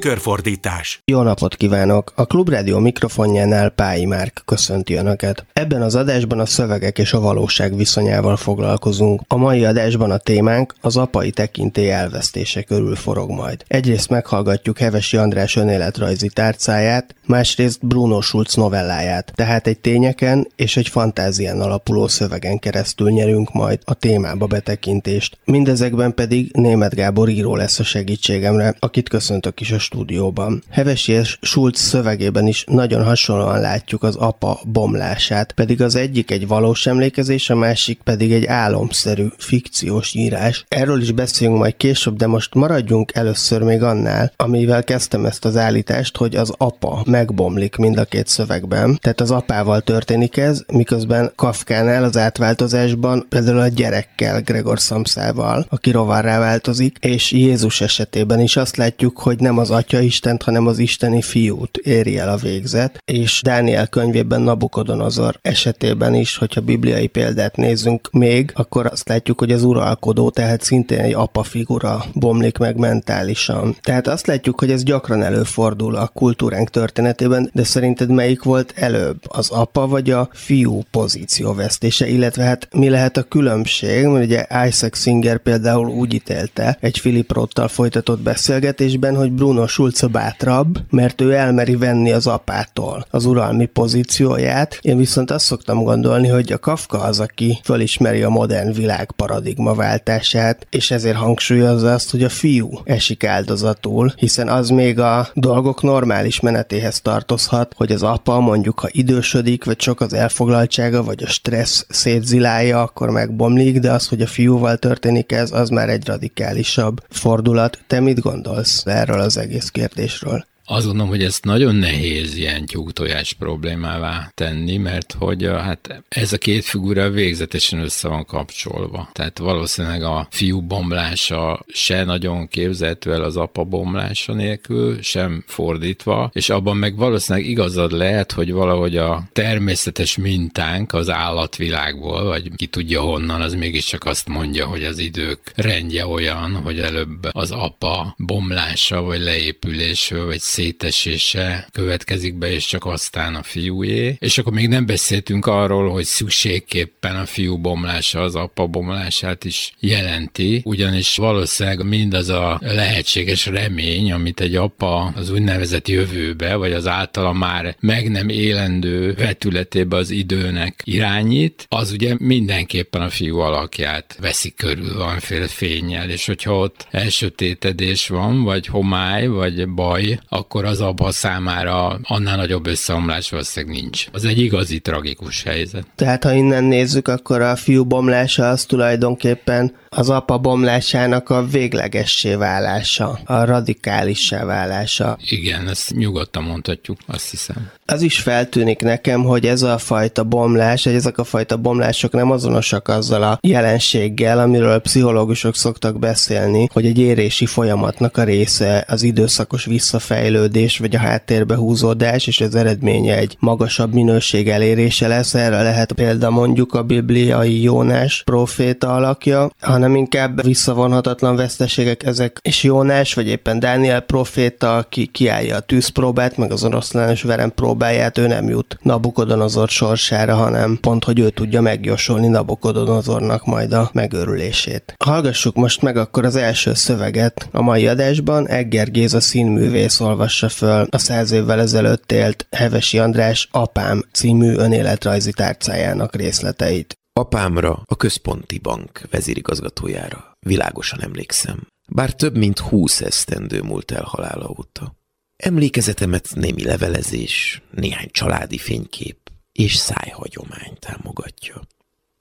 [0.00, 1.02] Tükörfordítás.
[1.04, 2.12] Jó napot kívánok!
[2.14, 5.46] A Klubrádió mikrofonjánál Pályi Márk köszönti Önöket.
[5.52, 9.20] Ebben az adásban a szövegek és a valóság viszonyával foglalkozunk.
[9.26, 13.64] A mai adásban a témánk az apai tekintély elvesztése körül forog majd.
[13.66, 20.88] Egyrészt meghallgatjuk Hevesi András önéletrajzi tárcáját, másrészt Bruno Schulz novelláját, tehát egy tényeken és egy
[20.88, 25.38] fantázián alapuló szövegen keresztül nyerünk majd a témába betekintést.
[25.44, 30.62] Mindezekben pedig Német Gábor író lesz a segítségemre, akit köszöntök is a stúdióban.
[30.70, 36.46] Hevesi és Schulz szövegében is nagyon hasonlóan látjuk az apa bomlását, pedig az egyik egy
[36.46, 40.64] valós emlékezés, a másik pedig egy álomszerű, fikciós írás.
[40.68, 45.56] Erről is beszélünk majd később, de most maradjunk először még annál, amivel kezdtem ezt az
[45.56, 48.98] állítást, hogy az apa megbomlik mind a két szövegben.
[49.00, 55.90] Tehát az apával történik ez, miközben Kafkánál az átváltozásban például a gyerekkel, Gregor Samszával, aki
[55.90, 60.78] rovarrá változik, és Jézus esetében is azt látjuk, hogy nem az Atya Istent, hanem az
[60.78, 67.56] isteni fiút éri el a végzet, és Dániel könyvében Nabukodonozor esetében is, hogyha bibliai példát
[67.56, 72.76] nézzünk még, akkor azt látjuk, hogy az uralkodó, tehát szintén egy apa figura bomlik meg
[72.76, 73.76] mentálisan.
[73.82, 79.18] Tehát azt látjuk, hogy ez gyakran előfordul a kultúránk történetében, de szerinted melyik volt előbb?
[79.28, 84.06] Az apa vagy a fiú pozícióvesztése, illetve hát mi lehet a különbség?
[84.06, 90.06] Mert ugye Isaac Singer például úgy ítélte egy Philip Rothtal folytatott beszélgetésben, hogy Bruno Schulze
[90.06, 94.78] bátrabb, mert ő elmeri venni az apától az uralmi pozícióját.
[94.80, 100.66] Én viszont azt szoktam gondolni, hogy a Kafka az, aki fölismeri a modern világ paradigmaváltását,
[100.70, 106.40] és ezért hangsúlyozza azt, hogy a fiú esik áldozatul, hiszen az még a dolgok normális
[106.40, 111.86] menetéhez tartozhat, hogy az apa mondjuk, ha idősödik, vagy csak az elfoglaltsága, vagy a stressz
[111.88, 117.78] szétzilálja, akkor megbomlik, de az, hogy a fiúval történik ez, az már egy radikálisabb fordulat.
[117.86, 120.46] Te mit gondolsz erről az egész kérdésről?
[120.72, 126.38] Azt gondolom, hogy ezt nagyon nehéz ilyen tyúktojás problémává tenni, mert hogy hát ez a
[126.38, 129.08] két figura végzetesen össze van kapcsolva.
[129.12, 136.30] Tehát valószínűleg a fiú bomlása se nagyon képzelhető el az apa bomlása nélkül, sem fordítva,
[136.32, 142.66] és abban meg valószínűleg igazad lehet, hogy valahogy a természetes mintánk az állatvilágból, vagy ki
[142.66, 148.14] tudja honnan, az mégiscsak azt mondja, hogy az idők rendje olyan, hogy előbb az apa
[148.18, 154.16] bomlása, vagy leépülése, vagy szétesése következik be, és csak aztán a fiúé.
[154.18, 159.72] És akkor még nem beszéltünk arról, hogy szükségképpen a fiú bomlása az apa bomlását is
[159.78, 166.86] jelenti, ugyanis valószínűleg mindaz a lehetséges remény, amit egy apa az úgynevezett jövőbe, vagy az
[166.86, 174.16] általa már meg nem élendő vetületébe az időnek irányít, az ugye mindenképpen a fiú alakját
[174.20, 180.80] veszi körül valamiféle fényel, és hogyha ott elsötétedés van, vagy homály, vagy baj, akkor az
[180.80, 184.06] abba számára annál nagyobb összeomlás valószínűleg nincs.
[184.12, 185.86] Az egy igazi tragikus helyzet.
[185.94, 192.34] Tehát ha innen nézzük, akkor a fiú bomlása az tulajdonképpen az apa bomlásának a véglegessé
[192.34, 195.18] válása, a radikálissá válása.
[195.28, 197.70] Igen, ezt nyugodtan mondhatjuk, azt hiszem.
[197.86, 202.30] Az is feltűnik nekem, hogy ez a fajta bomlás, hogy ezek a fajta bomlások nem
[202.30, 208.84] azonosak azzal a jelenséggel, amiről a pszichológusok szoktak beszélni, hogy egy érési folyamatnak a része
[208.88, 210.29] az időszakos visszafejlődés,
[210.78, 215.34] vagy a háttérbe húzódás, és az eredménye egy magasabb minőség elérése lesz.
[215.34, 222.62] Erre lehet példa mondjuk a bibliai Jónás proféta alakja, hanem inkább visszavonhatatlan veszteségek ezek, és
[222.62, 228.26] Jónás, vagy éppen Dániel proféta, aki kiállja a tűzpróbát, meg az oroszlános verem próbáját, ő
[228.26, 234.94] nem jut Nabukodonozor sorsára, hanem pont, hogy ő tudja megjósolni Nabukodonozornak majd a megőrülését.
[235.04, 237.48] Hallgassuk most meg akkor az első szöveget.
[237.52, 243.48] A mai adásban Egger Géza színművész olvassa föl a száz évvel ezelőtt élt Hevesi András
[243.50, 246.98] Apám című önéletrajzi tárcájának részleteit.
[247.12, 254.50] Apámra, a központi bank vezérigazgatójára világosan emlékszem, bár több mint húsz esztendő múlt el halála
[254.58, 254.94] óta.
[255.36, 259.18] Emlékezetemet némi levelezés, néhány családi fénykép
[259.52, 261.60] és szájhagyomány támogatja.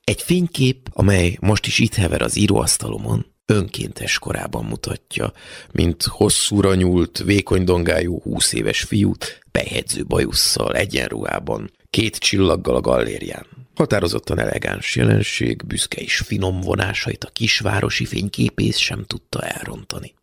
[0.04, 5.34] Egy fénykép, amely most is itt hever az íróasztalomon, önkéntes korában mutatja,
[5.72, 13.46] mint hosszúra nyúlt, vékony dongájú húsz éves fiút, behegyző bajusszal, egyenruhában, két csillaggal a gallérián.
[13.75, 20.13] Határozottan elegáns jelenség, büszke és finom vonásait a kisvárosi fényképész sem tudta elrontani.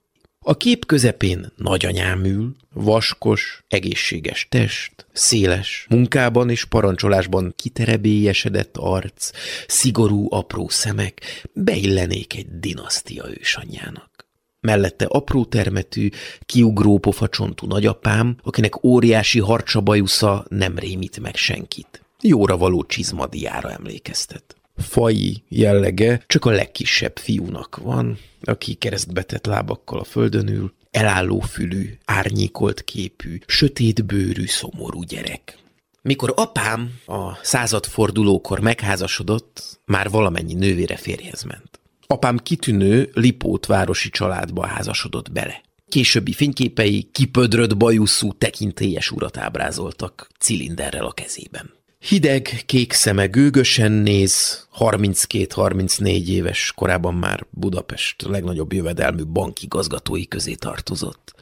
[0.49, 9.31] A kép közepén nagyanyám ül, vaskos, egészséges test, széles, munkában és parancsolásban kiterebélyesedett arc,
[9.67, 11.21] szigorú, apró szemek,
[11.53, 14.27] beillenék egy dinasztia ősanyjának.
[14.61, 16.09] Mellette apró termetű,
[16.41, 22.03] kiugró pofacsontú nagyapám, akinek óriási harcsabajusza nem rémít meg senkit.
[22.21, 24.57] Jóra való csizmadiára emlékeztet.
[24.77, 31.99] Faji jellege csak a legkisebb fiúnak van, aki keresztbetett lábakkal a földön ül, elálló fülű,
[32.05, 35.59] árnyékolt képű, sötét bőrű, szomorú gyerek.
[36.03, 41.81] Mikor apám a századfordulókor megházasodott, már valamennyi nővére férjhez ment.
[42.07, 45.63] Apám kitűnő Lipót városi családba házasodott bele.
[45.89, 51.76] Későbbi fényképei kipödrött bajuszú tekintélyes urat ábrázoltak cilinderrel a kezében.
[52.09, 61.35] Hideg, kék szeme gőgösen néz, 32-34 éves korában már Budapest legnagyobb jövedelmű bankigazgatói közé tartozott,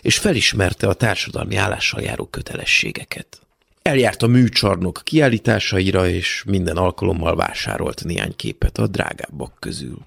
[0.00, 3.40] és felismerte a társadalmi állással járó kötelességeket.
[3.82, 9.98] Eljárt a műcsarnok kiállításaira, és minden alkalommal vásárolt néhány képet a drágábbak közül.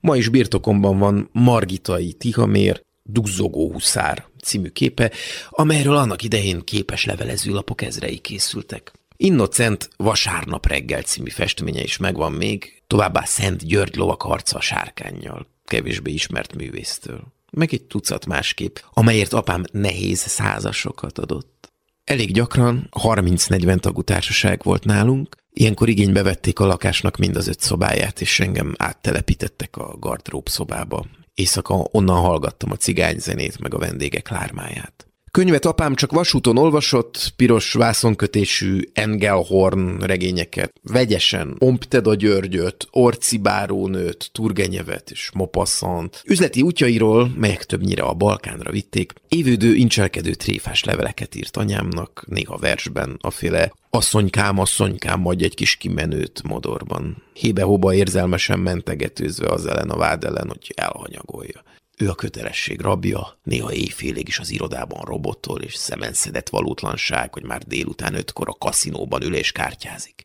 [0.00, 5.12] Ma is birtokomban van Margitai Tihamér, Duzzogó huszár című képe,
[5.48, 8.92] amelyről annak idején képes levelezőlapok ezrei készültek.
[9.22, 16.12] Innocent Vasárnap reggel című festménye is megvan még, továbbá Szent György lovak harca sárkányjal, kevésbé
[16.12, 17.22] ismert művésztől.
[17.50, 21.72] Meg egy tucat másképp, amelyért apám nehéz százasokat adott.
[22.04, 27.60] Elég gyakran 30-40 tagú társaság volt nálunk, Ilyenkor igénybe vették a lakásnak mind az öt
[27.60, 31.06] szobáját, és engem áttelepítettek a gardrób szobába.
[31.34, 35.09] Éjszaka onnan hallgattam a cigányzenét, meg a vendégek lármáját.
[35.32, 45.10] Könyvet apám csak vasúton olvasott, piros vászonkötésű Engelhorn regényeket, vegyesen, Ompteda Györgyöt, Orci Bárónőt, Turgenyevet
[45.10, 52.24] és Mopasszant, üzleti útjairól, melyek többnyire a Balkánra vitték, évődő incselkedő tréfás leveleket írt anyámnak,
[52.26, 57.22] néha versben, aféle asszonykám, asszonykám, majd egy kis kimenőt modorban.
[57.32, 61.62] Hébe-hóba érzelmesen mentegetőzve az ellen a vád ellen, hogy elhanyagolja.
[62.00, 67.62] Ő a kötelesség rabja, néha éjfélig is az irodában robottól és szemenszedett valótlanság, hogy már
[67.62, 70.22] délután ötkor a kaszinóban ül és kártyázik.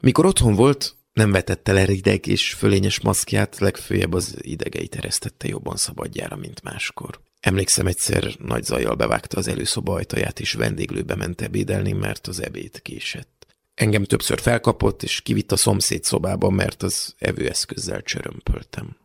[0.00, 5.76] Mikor otthon volt, nem vetette le ideg és fölényes maszkját, legfőjebb az idegeit eresztette jobban
[5.76, 7.20] szabadjára, mint máskor.
[7.40, 12.82] Emlékszem egyszer nagy zajjal bevágta az előszoba ajtaját, és vendéglőbe ment ebédelni, mert az ebéd
[12.82, 13.46] késett.
[13.74, 18.96] Engem többször felkapott, és kivitt a szomszéd szobába, mert az evőeszközzel csörömpöltem.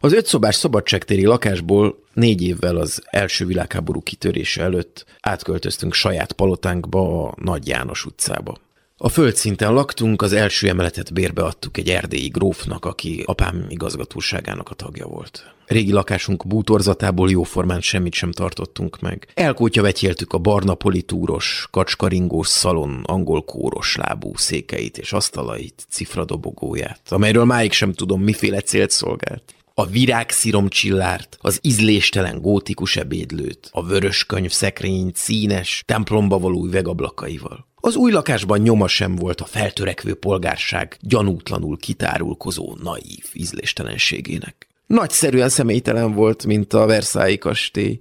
[0.00, 7.34] Az ötszobás szabadságtéri lakásból négy évvel az első világháború kitörése előtt átköltöztünk saját palotánkba a
[7.36, 8.56] Nagy János utcába.
[8.96, 14.74] A földszinten laktunk, az első emeletet bérbe adtuk egy erdélyi grófnak, aki apám igazgatóságának a
[14.74, 15.54] tagja volt.
[15.66, 19.28] Régi lakásunk bútorzatából jóformán semmit sem tartottunk meg.
[19.34, 27.44] Elkótya vetyéltük a barna politúros, kacskaringós szalon angol kóros lábú székeit és asztalait, cifradobogóját, amelyről
[27.44, 34.50] máig sem tudom, miféle célt szolgált a virágsziromcsillárt, az ízléstelen gótikus ebédlőt, a vörös könyv
[34.50, 37.66] szekrény színes, templomba való üvegablakaival.
[37.74, 44.67] Az új lakásban nyoma sem volt a feltörekvő polgárság gyanútlanul kitárulkozó naív ízléstelenségének.
[44.88, 47.98] Nagyszerűen személytelen volt, mint a Versailles kastély.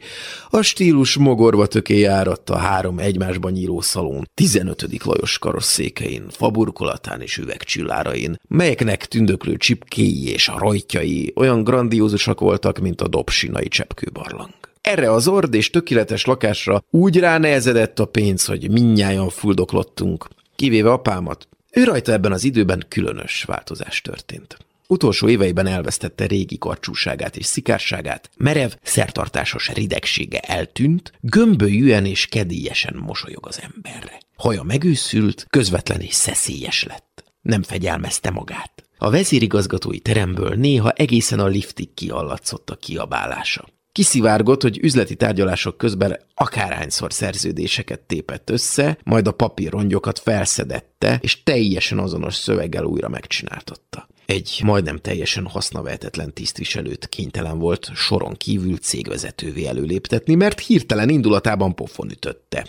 [0.50, 5.04] A stílus mogorva töké járatta a három egymásban nyíló szalon, 15.
[5.04, 13.02] Lajos karosszékein, faburkolatán és üvegcsillárain, melyeknek tündöklő csipkéi és a rajtjai olyan grandiózusak voltak, mint
[13.02, 14.50] a dobsinai cseppkőbarlang.
[14.82, 21.48] Erre az ord és tökéletes lakásra úgy ránehezedett a pénz, hogy minnyáján fuldoklottunk, kivéve apámat.
[21.72, 24.58] Ő rajta ebben az időben különös változás történt.
[24.90, 33.48] Utolsó éveiben elvesztette régi karcsúságát és szikárságát, merev, szertartásos ridegsége eltűnt, gömbölyűen és kedélyesen mosolyog
[33.48, 34.20] az emberre.
[34.36, 37.24] Haja megőszült, közvetlen és szeszélyes lett.
[37.42, 38.84] Nem fegyelmezte magát.
[38.98, 43.68] A vezérigazgatói teremből néha egészen a liftig kiallatszott a kiabálása.
[43.92, 52.00] Kiszivárgott, hogy üzleti tárgyalások közben akárhányszor szerződéseket tépett össze, majd a papírrongyokat felszedette, és teljesen
[52.00, 54.08] azonos szöveggel újra megcsináltatta.
[54.28, 62.12] Egy majdnem teljesen hasznavehetetlen tisztviselőt kénytelen volt soron kívül cégvezetővé előléptetni, mert hirtelen indulatában pofon
[62.12, 62.68] ütötte.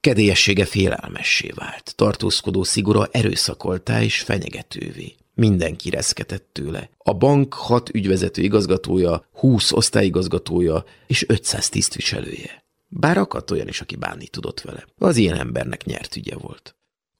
[0.00, 5.14] Kedélyessége félelmessé vált, tartózkodó szigora erőszakoltá és fenyegetővé.
[5.34, 6.90] Mindenki reszketett tőle.
[6.98, 12.64] A bank hat ügyvezető igazgatója, húsz osztályigazgatója és 500 tisztviselője.
[12.88, 14.84] Bár akadt olyan is, aki bánni tudott vele.
[14.98, 16.77] Az ilyen embernek nyert ügye volt.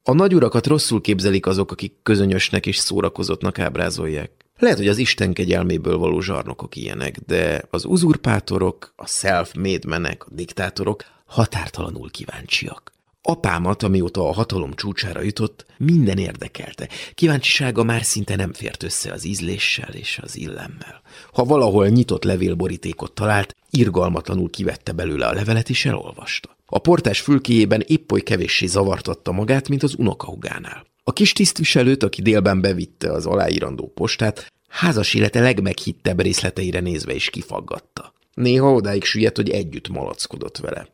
[0.09, 4.31] A nagyurakat rosszul képzelik azok, akik közönösnek és szórakozottnak ábrázolják.
[4.59, 10.29] Lehet, hogy az Isten kegyelméből való zsarnokok ilyenek, de az uzurpátorok, a self-made menek, a
[10.31, 12.93] diktátorok határtalanul kíváncsiak.
[13.23, 16.89] Apámat, amióta a hatalom csúcsára jutott, minden érdekelte.
[17.15, 21.03] Kíváncsisága már szinte nem fért össze az ízléssel és az illemmel.
[21.33, 26.58] Ha valahol nyitott levélborítékot talált, irgalmatlanul kivette belőle a levelet és elolvasta.
[26.71, 30.87] A portás fülkéjében épp oly kevéssé zavartatta magát, mint az unokahugánál.
[31.05, 37.31] A kis tisztviselőt, aki délben bevitte az aláírandó postát, házas élete legmeghittebb részleteire nézve is
[37.31, 38.15] kifaggatta.
[38.35, 40.89] Néha odáig süllyedt, hogy együtt malackodott vele.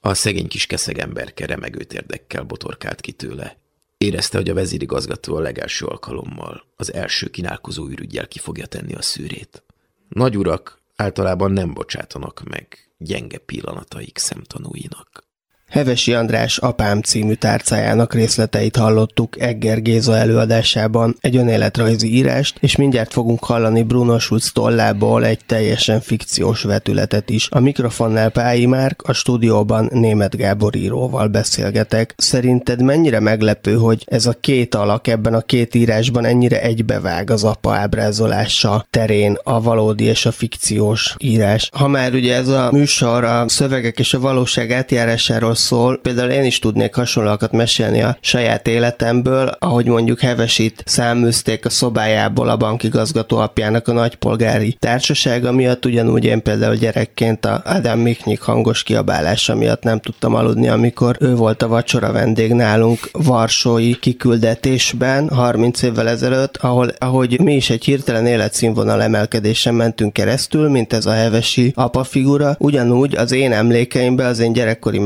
[0.00, 3.58] A szegény kis keszegemberke remegő térdekkel botorkált ki tőle.
[3.98, 9.02] Érezte, hogy a vezérigazgató a legelső alkalommal, az első kínálkozó ürügyjel ki fogja tenni a
[9.02, 9.62] szűrét.
[10.08, 15.29] Nagy urak általában nem bocsátanak meg gyenge pillanataik szemtanúinak.
[15.70, 23.12] Hevesi András apám című tárcájának részleteit hallottuk Egger Géza előadásában, egy önéletrajzi írást, és mindjárt
[23.12, 27.48] fogunk hallani Bruno Schulz tollából egy teljesen fikciós vetületet is.
[27.50, 32.14] A mikrofonnál Pályi Márk, a stúdióban Német Gábor íróval beszélgetek.
[32.16, 37.44] Szerinted mennyire meglepő, hogy ez a két alak ebben a két írásban ennyire egybevág az
[37.44, 41.70] apa ábrázolása terén a valódi és a fikciós írás?
[41.72, 45.98] Ha már ugye ez a műsor a szövegek és a valóság átjárásáról szól.
[45.98, 52.48] Például én is tudnék hasonlókat mesélni a saját életemből, ahogy mondjuk Hevesit száműzték a szobájából
[52.48, 58.82] a bankigazgató apjának a nagypolgári társasága miatt, ugyanúgy én például gyerekként a Adam Miknyik hangos
[58.82, 65.82] kiabálása miatt nem tudtam aludni, amikor ő volt a vacsora vendég nálunk Varsói kiküldetésben 30
[65.82, 71.12] évvel ezelőtt, ahol, ahogy mi is egy hirtelen életszínvonal emelkedésen mentünk keresztül, mint ez a
[71.12, 74.98] hevesi apa figura, ugyanúgy az én emlékeimben, az én gyerekkori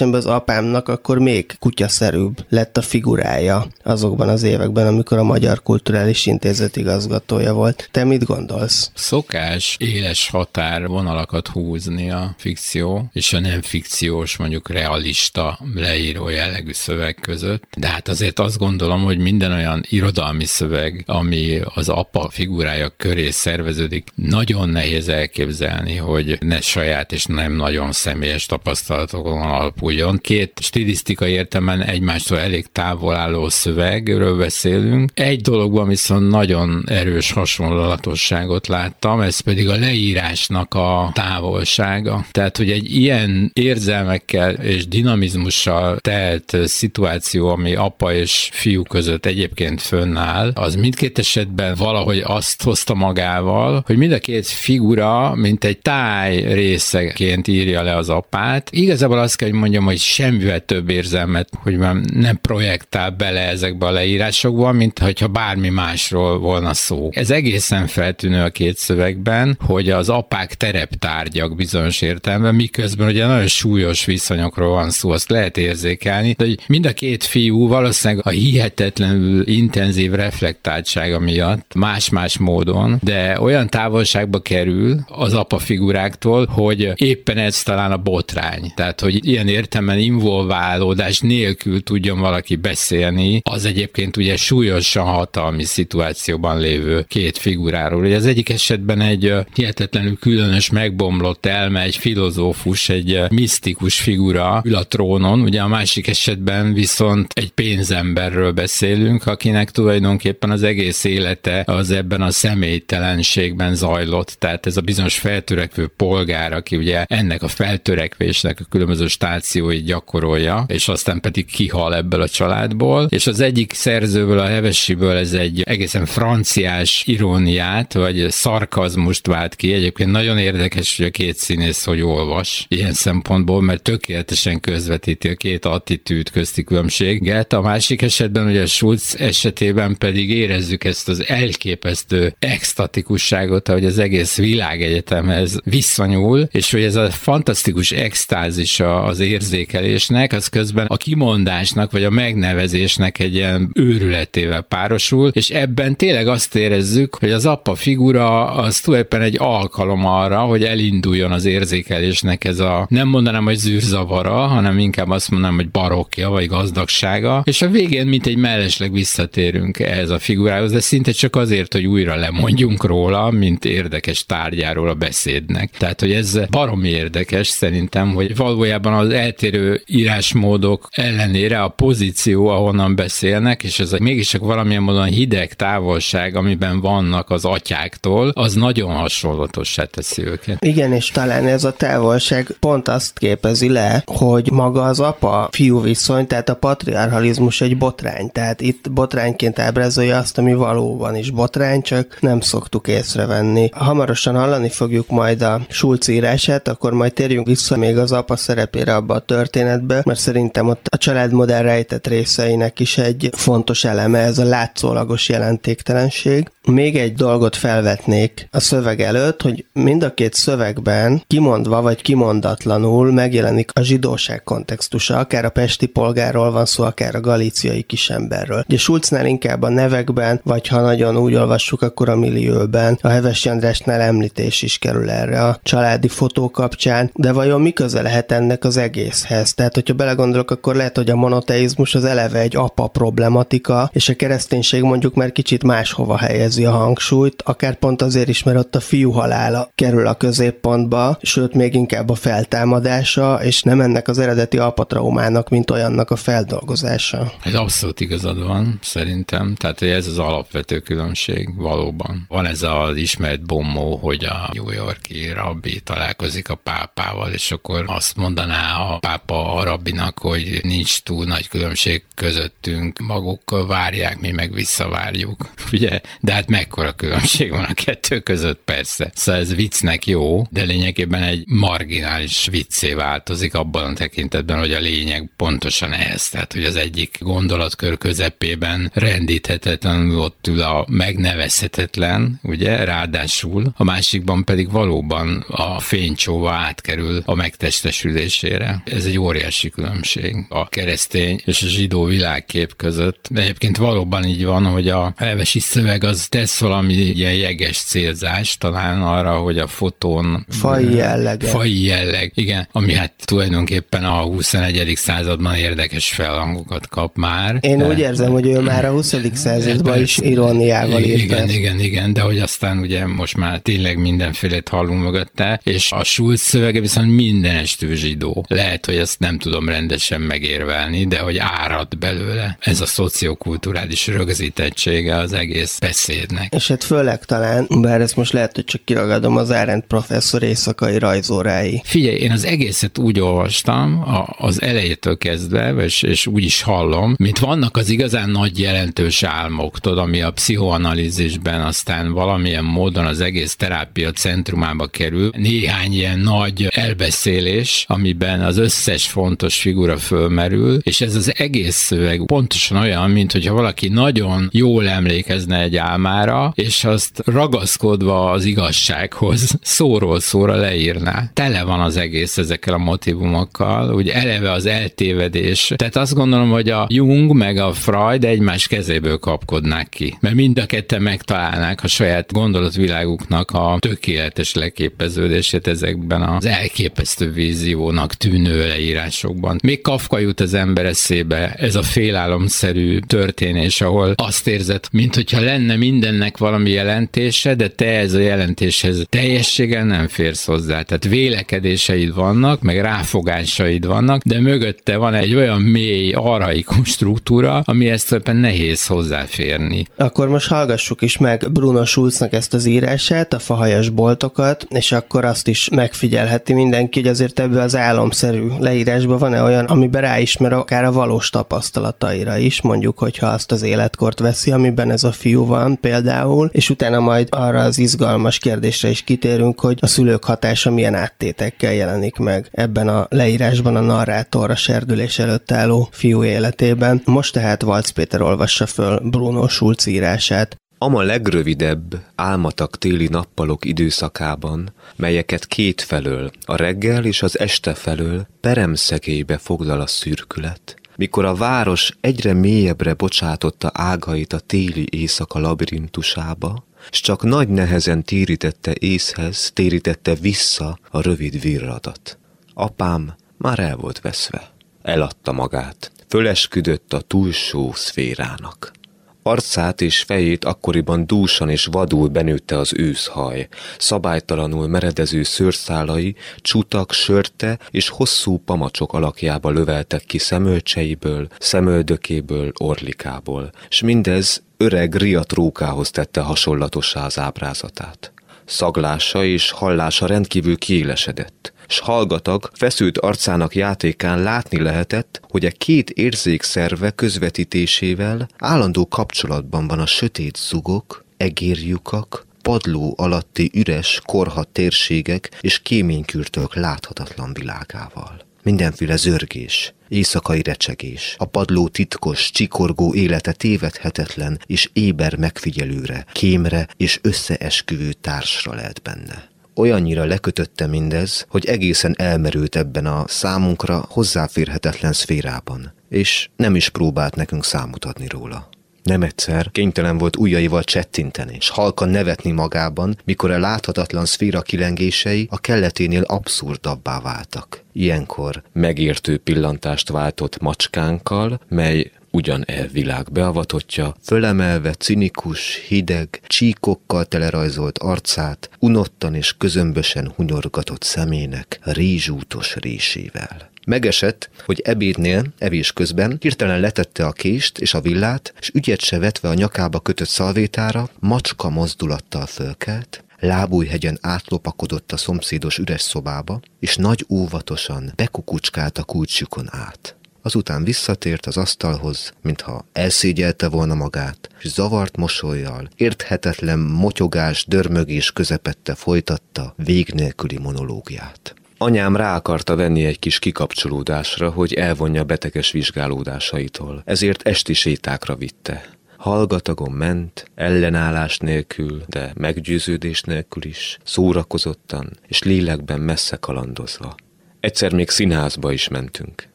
[0.00, 5.22] megélés emlékezetemben az apámnak akkor még kutyaszerűbb lett a figurája azokban az években, amikor a
[5.22, 7.88] Magyar Kulturális Intézet igazgatója volt.
[7.90, 8.90] Te mit gondolsz?
[8.94, 16.72] Szokás éles határ vonalakat húzni a fikció és a nem fikciós, mondjuk realista leíró jellegű
[16.72, 22.28] szöveg között, de hát azért azt gondolom, hogy minden olyan irodalmi szöveg, ami az apa
[22.30, 29.89] figurája köré szerveződik, nagyon nehéz elképzelni, hogy ne saját és nem nagyon személyes tapasztalatokon alapul
[29.90, 30.18] alakuljon.
[30.22, 35.10] Két stilisztikai értelemben egymástól elég távol álló szövegről beszélünk.
[35.14, 42.26] Egy dologban viszont nagyon erős hasonlatosságot láttam, ez pedig a leírásnak a távolsága.
[42.30, 49.80] Tehát, hogy egy ilyen érzelmekkel és dinamizmussal telt szituáció, ami apa és fiú között egyébként
[49.80, 55.78] fönnáll, az mindkét esetben valahogy azt hozta magával, hogy mind a két figura, mint egy
[55.78, 58.68] táj részeként írja le az apát.
[58.72, 63.40] Igazából azt kell, hogy mondjam, mondjam, hogy semmivel több érzelmet, hogy már nem projektál bele
[63.40, 67.08] ezekbe a leírásokba, mint hogyha bármi másról volna szó.
[67.12, 73.46] Ez egészen feltűnő a két szövegben, hogy az apák tereptárgyak bizonyos értelemben, miközben ugye nagyon
[73.46, 78.30] súlyos viszonyokról van szó, azt lehet érzékelni, de hogy mind a két fiú valószínűleg a
[78.30, 87.38] hihetetlenül intenzív reflektáltsága miatt más-más módon, de olyan távolságba kerül az apa figuráktól, hogy éppen
[87.38, 88.72] ez talán a botrány.
[88.74, 95.64] Tehát, hogy ilyen ért értelemben involválódás nélkül tudjon valaki beszélni, az egyébként ugye súlyosan hatalmi
[95.64, 98.04] szituációban lévő két figuráról.
[98.04, 104.74] Ugye az egyik esetben egy hihetetlenül különös, megbomlott elme, egy filozófus, egy misztikus figura ül
[104.74, 111.62] a trónon, ugye a másik esetben viszont egy pénzemberről beszélünk, akinek tulajdonképpen az egész élete
[111.66, 117.48] az ebben a személytelenségben zajlott, tehát ez a bizonyos feltörekvő polgár, aki ugye ennek a
[117.48, 123.06] feltörekvésnek a különböző stáció misszióit gyakorolja, és aztán pedig kihal ebből a családból.
[123.08, 129.72] És az egyik szerzőből, a Hevesiből ez egy egészen franciás iróniát, vagy szarkazmust vált ki.
[129.72, 135.34] Egyébként nagyon érdekes, hogy a két színész hogy olvas ilyen szempontból, mert tökéletesen közvetíti a
[135.34, 137.52] két attitűd közti különbséget.
[137.52, 143.98] A másik esetben, ugye a Schulz esetében pedig érezzük ezt az elképesztő extatikusságot, ahogy az
[143.98, 150.96] egész világegyetemhez visszanyúl, és hogy ez a fantasztikus extázis az érzés érzékelésnek, az közben a
[150.96, 157.46] kimondásnak vagy a megnevezésnek egy ilyen őrületével párosul, és ebben tényleg azt érezzük, hogy az
[157.46, 163.44] apa figura az tulajdonképpen egy alkalom arra, hogy elinduljon az érzékelésnek ez a, nem mondanám,
[163.44, 168.36] hogy zűrzavara, hanem inkább azt mondanám, hogy barokja vagy gazdagsága, és a végén mint egy
[168.36, 174.26] mellesleg visszatérünk ehhez a figurához, de szinte csak azért, hogy újra lemondjunk róla, mint érdekes
[174.26, 175.70] tárgyáról a beszédnek.
[175.78, 182.46] Tehát, hogy ez baromi érdekes szerintem, hogy valójában az el eltérő írásmódok ellenére a pozíció,
[182.46, 188.54] ahonnan beszélnek, és ez a mégiscsak valamilyen módon hideg távolság, amiben vannak az atyáktól, az
[188.54, 190.64] nagyon hasonlatossá teszi őket.
[190.64, 196.26] Igen, és talán ez a távolság pont azt képezi le, hogy maga az apa-fiú viszony,
[196.26, 198.30] tehát a patriarchalizmus egy botrány.
[198.32, 203.68] Tehát itt botrányként ábrázolja azt, ami valóban is botrány, csak nem szoktuk észrevenni.
[203.72, 208.94] Hamarosan hallani fogjuk majd a Schulz írását, akkor majd térjünk vissza még az apa szerepére
[208.94, 214.38] abba a történetbe, mert szerintem ott a családmodell rejtett részeinek is egy fontos eleme, ez
[214.38, 216.50] a látszólagos jelentéktelenség.
[216.66, 223.12] Még egy dolgot felvetnék a szöveg előtt, hogy mind a két szövegben kimondva vagy kimondatlanul
[223.12, 228.64] megjelenik a zsidóság kontextusa, akár a pesti polgárról van szó, akár a galíciai kisemberről.
[228.68, 233.46] Ugye Schulznál inkább a nevekben, vagy ha nagyon úgy olvassuk, akkor a millióben, a Heves
[233.46, 238.64] Andrásnál említés is kerül erre a családi fotó kapcsán, de vajon mi köze lehet ennek
[238.64, 238.76] az
[239.10, 239.54] egészhez?
[239.54, 244.16] Tehát, hogyha belegondolok, akkor lehet, hogy a monoteizmus az eleve egy apa problematika, és a
[244.16, 248.80] kereszténység mondjuk már kicsit máshova helyezi a hangsúlyt, akár pont azért is, mert ott a
[248.80, 254.58] fiú halála kerül a középpontba, sőt még inkább a feltámadása, és nem ennek az eredeti
[254.58, 257.32] apatraumának, mint olyannak a feldolgozása.
[257.44, 259.54] Ez abszolút igazad van, szerintem.
[259.54, 262.24] Tehát ez az alapvető különbség valóban.
[262.28, 267.84] Van ez az ismert bombó, hogy a New Yorki rabbi találkozik a pápával, és akkor
[267.86, 274.30] azt mondaná a pápa a rabbinak, hogy nincs túl nagy különbség közöttünk, maguk várják, mi
[274.30, 275.50] meg visszavárjuk.
[275.72, 276.00] Ugye?
[276.20, 279.10] De hát mekkora különbség van a kettő között, persze.
[279.14, 284.80] Szóval ez viccnek jó, de lényegében egy marginális viccé változik abban a tekintetben, hogy a
[284.80, 286.28] lényeg pontosan ez.
[286.28, 294.44] Tehát, hogy az egyik gondolatkör közepében rendíthetetlenül ott ül a megnevezhetetlen, ugye, ráadásul, a másikban
[294.44, 298.82] pedig valóban a fénycsóva átkerül a megtestesülésére.
[298.92, 303.26] Ez egy óriási különbség a keresztény és a zsidó világkép között.
[303.30, 308.58] De egyébként valóban így van, hogy a elvesi szöveg az tesz valami ilyen jeges célzást
[308.58, 310.46] talán arra, hogy a fotón...
[310.48, 311.46] Fai jellege.
[311.46, 314.92] Fai jelleg, igen, ami hát tulajdonképpen a 21.
[314.96, 317.58] században érdekes felhangokat kap már.
[317.60, 317.86] Én de...
[317.86, 319.14] úgy érzem, hogy ő már a 20.
[319.32, 321.22] században is iróniával írt.
[321.22, 326.04] Igen, igen, igen, de hogy aztán ugye most már tényleg mindenfélét hallunk mögötte, és a
[326.04, 328.44] Schulz szövege viszont mindenestő zsidó.
[328.70, 332.56] Lehet, hogy ezt nem tudom rendesen megérvelni, de hogy árad belőle.
[332.60, 336.54] Ez a szociokulturális rögzítettsége az egész beszédnek.
[336.54, 340.98] És hát főleg talán, bár ezt most lehet, hogy csak kiragadom az Arendt professzor éjszakai
[340.98, 341.80] rajzórái.
[341.84, 344.04] Figyelj, én az egészet úgy olvastam,
[344.38, 349.78] az elejétől kezdve, és, és úgy is hallom, mint vannak az igazán nagy jelentős álmok,
[349.78, 355.30] tudod, ami a pszichoanalízisben aztán valamilyen módon az egész terápia centrumába kerül.
[355.36, 362.22] Néhány ilyen nagy elbeszélés, amiben az összes fontos figura fölmerül, és ez az egész szöveg
[362.26, 369.58] pontosan olyan, mint hogyha valaki nagyon jól emlékezne egy álmára, és azt ragaszkodva az igazsághoz
[369.62, 371.30] szóról szóra leírná.
[371.34, 375.72] Tele van az egész ezekkel a motivumokkal, úgy eleve az eltévedés.
[375.76, 380.58] Tehát azt gondolom, hogy a Jung meg a Freud egymás kezéből kapkodnák ki, mert mind
[380.58, 389.58] a ketten megtalálnák a saját gondolatviláguknak a tökéletes leképeződését ezekben az elképesztő víziónak tűnő leírásokban.
[389.62, 395.40] Még Kafka jut az ember eszébe, ez a félálomszerű történés, ahol azt érzed, mint hogyha
[395.40, 400.82] lenne mindennek valami jelentése, de te ez a jelentéshez teljességgel nem férsz hozzá.
[400.82, 407.88] Tehát vélekedéseid vannak, meg ráfogásaid vannak, de mögötte van egy olyan mély, arhaikus struktúra, ami
[407.88, 409.86] ezt éppen nehéz hozzáférni.
[409.96, 415.24] Akkor most hallgassuk is meg Bruno Schulznak ezt az írását, a fahajas boltokat, és akkor
[415.24, 420.84] azt is megfigyelheti mindenki, hogy azért ebből az álomszerű leírásban van-e olyan, amiben ráismer akár
[420.84, 425.80] a valós tapasztalataira is, mondjuk, hogyha azt az életkort veszi, amiben ez a fiú van
[425.80, 430.94] például, és utána majd arra az izgalmas kérdésre is kitérünk, hogy a szülők hatása milyen
[430.94, 437.02] áttétekkel jelenik meg ebben a leírásban a narrátor a serdülés előtt álló fiú életében.
[437.04, 440.56] Most tehát Valc Péter olvassa föl Bruno Schulz írását.
[440.82, 448.26] Ama legrövidebb, álmatak téli nappalok időszakában, melyeket két felől, a reggel és az este felől
[448.40, 456.64] peremszekélybe foglal a szürkület, mikor a város egyre mélyebbre bocsátotta ágait a téli éjszaka labirintusába,
[456.90, 462.18] s csak nagy nehezen térítette észhez, térítette vissza a rövid virradat.
[462.54, 464.52] Apám már el volt veszve.
[464.82, 468.78] Eladta magát, fölesküdött a túlsó szférának.
[469.22, 473.48] Arcát és fejét akkoriban dúsan és vadul benőtte az őszhaj.
[473.78, 483.80] Szabálytalanul meredező szőrszálai csutak, sörte és hosszú pamacsok alakjába löveltek ki szemölcseiből, szemöldökéből, orlikából, s
[483.80, 488.12] mindez öreg riatrókához tette hasonlatossá az ábrázatát.
[488.44, 495.90] Szaglása és hallása rendkívül kiélesedett s hallgatag, feszült arcának játékán látni lehetett, hogy a két
[495.90, 505.62] érzékszerve közvetítésével állandó kapcsolatban van a sötét zugok, egérjukak, padló alatti üres, korhat térségek és
[505.62, 508.28] kéménykürtők láthatatlan világával.
[508.42, 516.98] Mindenféle zörgés, éjszakai recsegés, a padló titkos, csikorgó élete tévedhetetlen és éber megfigyelőre, kémre és
[517.02, 525.72] összeesküvő társra lehet benne olyannyira lekötötte mindez, hogy egészen elmerült ebben a számunkra hozzáférhetetlen szférában,
[525.88, 528.48] és nem is próbált nekünk számot adni róla.
[528.82, 535.26] Nem egyszer kénytelen volt ujjaival csettinteni, és halkan nevetni magában, mikor a láthatatlan szféra kilengései
[535.30, 537.64] a kelleténél abszurdabbá váltak.
[537.72, 547.78] Ilyenkor megértő pillantást váltott macskánkkal, mely ugyan e világ beavatottja, fölemelve cinikus, hideg, csíkokkal telerajzolt
[547.78, 553.50] arcát, unottan és közömbösen hunyorgatott szemének rízsútos résével.
[553.66, 558.98] Megesett, hogy ebédnél, evés közben hirtelen letette a kést és a villát, és ügyet se
[558.98, 566.76] vetve a nyakába kötött szalvétára, macska mozdulattal fölkelt, lábújhegyen átlopakodott a szomszédos üres szobába, és
[566.76, 569.94] nagy óvatosan bekukucskált a kulcsjukon át.
[570.22, 578.74] Azután visszatért az asztalhoz, mintha elszégyelte volna magát, és zavart mosolyjal, érthetetlen motyogás, dörmögés közepette
[578.74, 581.34] folytatta vég nélküli monológiát.
[581.58, 588.68] Anyám rá akarta venni egy kis kikapcsolódásra, hogy elvonja beteges vizsgálódásaitól, ezért esti sétákra vitte.
[588.96, 596.94] Hallgatagon ment, ellenállás nélkül, de meggyőződés nélkül is, szórakozottan és lélekben messze kalandozva.
[597.40, 599.28] Egyszer még színházba is mentünk.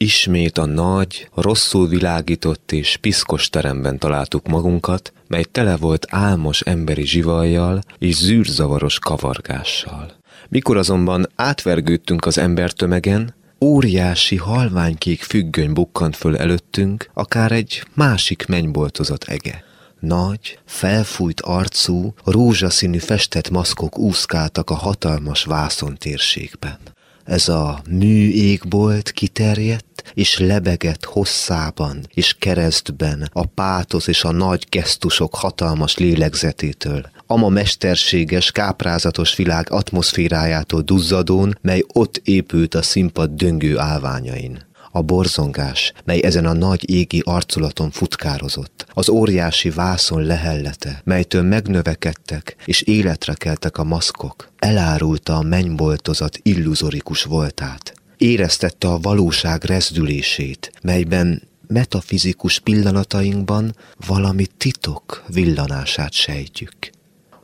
[0.00, 7.06] Ismét a nagy, rosszul világított és piszkos teremben találtuk magunkat, mely tele volt álmos emberi
[7.06, 10.12] zsivajjal és zűrzavaros kavargással.
[10.48, 19.24] Mikor azonban átvergődtünk az embertömegen, óriási halványkék függöny bukkant föl előttünk, akár egy másik mennyboltozott
[19.24, 19.64] ege.
[20.00, 26.78] Nagy, felfújt arcú, rózsaszínű festett maszkok úszkáltak a hatalmas vászon térségben.
[27.28, 34.66] Ez a mű égbolt kiterjedt, és lebegett hosszában és keresztben a pátosz és a nagy
[34.68, 43.78] gesztusok hatalmas lélegzetétől, ama mesterséges, káprázatos világ atmoszférájától duzzadón, mely ott épült a színpad döngő
[43.78, 51.42] állványain a borzongás, mely ezen a nagy égi arculaton futkározott, az óriási vászon lehellete, melytől
[51.42, 57.94] megnövekedtek és életre keltek a maszkok, elárulta a mennyboltozat illuzorikus voltát.
[58.16, 66.76] Éreztette a valóság rezdülését, melyben metafizikus pillanatainkban valami titok villanását sejtjük.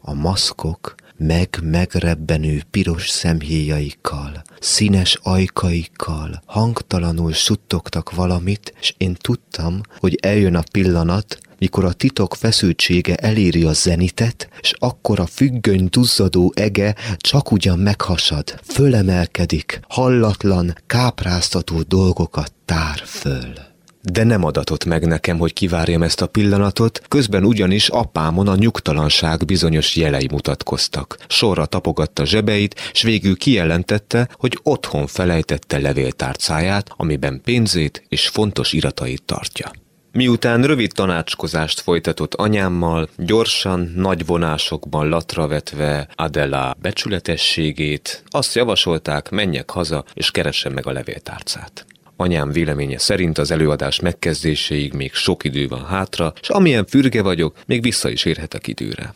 [0.00, 0.94] A maszkok
[1.26, 11.38] meg-megrebbenő piros szemhéjaikkal, színes ajkaikkal, hangtalanul suttogtak valamit, és én tudtam, hogy eljön a pillanat,
[11.58, 17.78] mikor a titok feszültsége eléri a zenitet, és akkor a függöny duzzadó ege csak ugyan
[17.78, 23.72] meghasad, fölemelkedik, hallatlan, kápráztató dolgokat tár föl
[24.12, 29.44] de nem adatott meg nekem, hogy kivárjam ezt a pillanatot, közben ugyanis apámon a nyugtalanság
[29.44, 31.16] bizonyos jelei mutatkoztak.
[31.28, 39.22] Sorra tapogatta zsebeit, s végül kijelentette, hogy otthon felejtette levéltárcáját, amiben pénzét és fontos iratait
[39.22, 39.70] tartja.
[40.12, 49.70] Miután rövid tanácskozást folytatott anyámmal, gyorsan, nagy vonásokban latra vetve Adela becsületességét, azt javasolták, menjek
[49.70, 51.86] haza és keressem meg a levéltárcát.
[52.16, 57.56] Anyám véleménye szerint az előadás megkezdéséig még sok idő van hátra, és amilyen fürge vagyok,
[57.66, 59.12] még vissza is érhetek időre.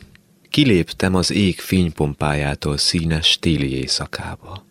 [0.49, 4.67] Kiléptem az ég fénypompájától színes téli éjszakába.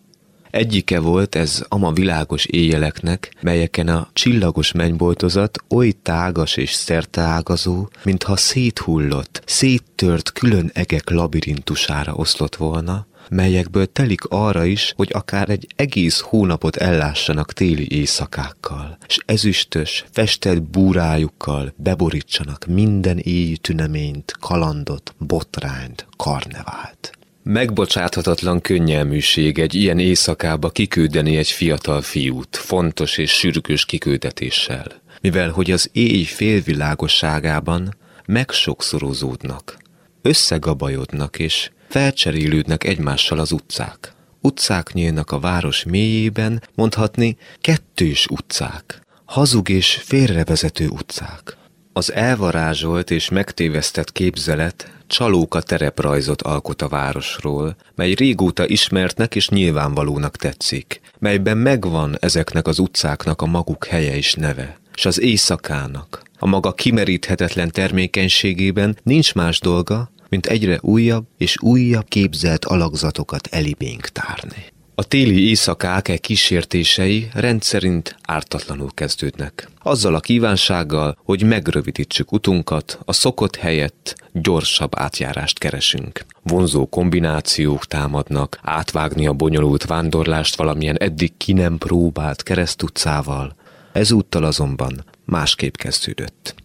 [0.51, 8.35] Egyike volt ez ama világos éjjeleknek, melyeken a csillagos mennyboltozat oly tágas és szerteágazó, mintha
[8.35, 16.19] széthullott, széttört külön egek labirintusára oszlott volna, melyekből telik arra is, hogy akár egy egész
[16.19, 27.11] hónapot ellássanak téli éjszakákkal, és ezüstös, festett búrájukkal beborítsanak minden éjű tüneményt, kalandot, botrányt, karnevált.
[27.43, 34.85] Megbocsáthatatlan könnyelműség egy ilyen éjszakába kiküldeni egy fiatal fiút, fontos és sürgős kiküldetéssel,
[35.21, 39.77] mivel hogy az éj félvilágosságában megsokszorozódnak,
[40.21, 44.13] összegabajodnak és felcserélődnek egymással az utcák.
[44.41, 51.57] Utcák nyílnak a város mélyében, mondhatni kettős utcák, hazug és félrevezető utcák.
[51.93, 60.35] Az elvarázsolt és megtévesztett képzelet csalóka tereprajzot alkot a városról, mely régóta ismertnek és nyilvánvalónak
[60.35, 66.45] tetszik, melyben megvan ezeknek az utcáknak a maguk helye és neve, és az éjszakának, a
[66.45, 74.65] maga kimeríthetetlen termékenységében nincs más dolga, mint egyre újabb és újabb képzelt alakzatokat elibénk tárni.
[74.99, 79.69] A téli éjszakák e kísértései rendszerint ártatlanul kezdődnek.
[79.81, 86.25] Azzal a kívánsággal, hogy megrövidítsük utunkat, a szokott helyett gyorsabb átjárást keresünk.
[86.43, 93.55] Vonzó kombinációk támadnak, átvágni a bonyolult vándorlást valamilyen eddig ki nem próbált keresztutcával.
[93.91, 96.55] Ezúttal azonban másképp kezdődött.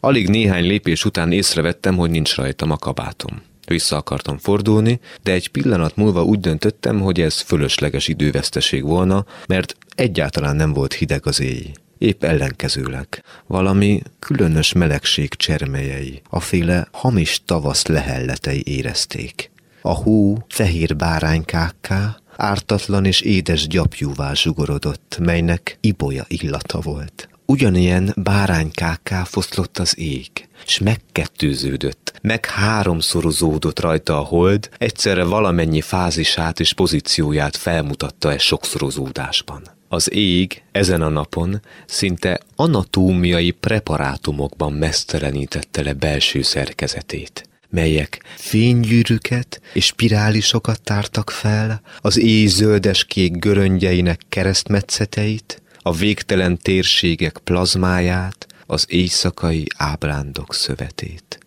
[0.00, 3.42] Alig néhány lépés után észrevettem, hogy nincs rajtam a kabátom.
[3.66, 9.76] Vissza akartam fordulni, de egy pillanat múlva úgy döntöttem, hogy ez fölösleges időveszteség volna, mert
[9.94, 11.72] egyáltalán nem volt hideg az éj.
[11.98, 13.22] Épp ellenkezőleg.
[13.46, 19.50] Valami különös melegség csermelyei, a féle hamis tavasz lehelletei érezték.
[19.82, 27.28] A hú fehér báránykákká, ártatlan és édes gyapjúvá zsugorodott, melynek ibolya illata volt.
[27.52, 30.30] Ugyanilyen báránykákká foszlott az ég,
[30.66, 39.62] s megkettőződött, meg háromszorozódott rajta a hold, egyszerre valamennyi fázisát és pozícióját felmutatta e sokszorozódásban.
[39.88, 49.84] Az ég ezen a napon szinte anatómiai preparátumokban mesztelenítette le belső szerkezetét melyek fénygyűrűket és
[49.84, 60.54] spirálisokat tártak fel, az éj zöldes-kék göröngyeinek keresztmetszeteit, a végtelen térségek plazmáját, az éjszakai ábrándok
[60.54, 61.38] szövetét.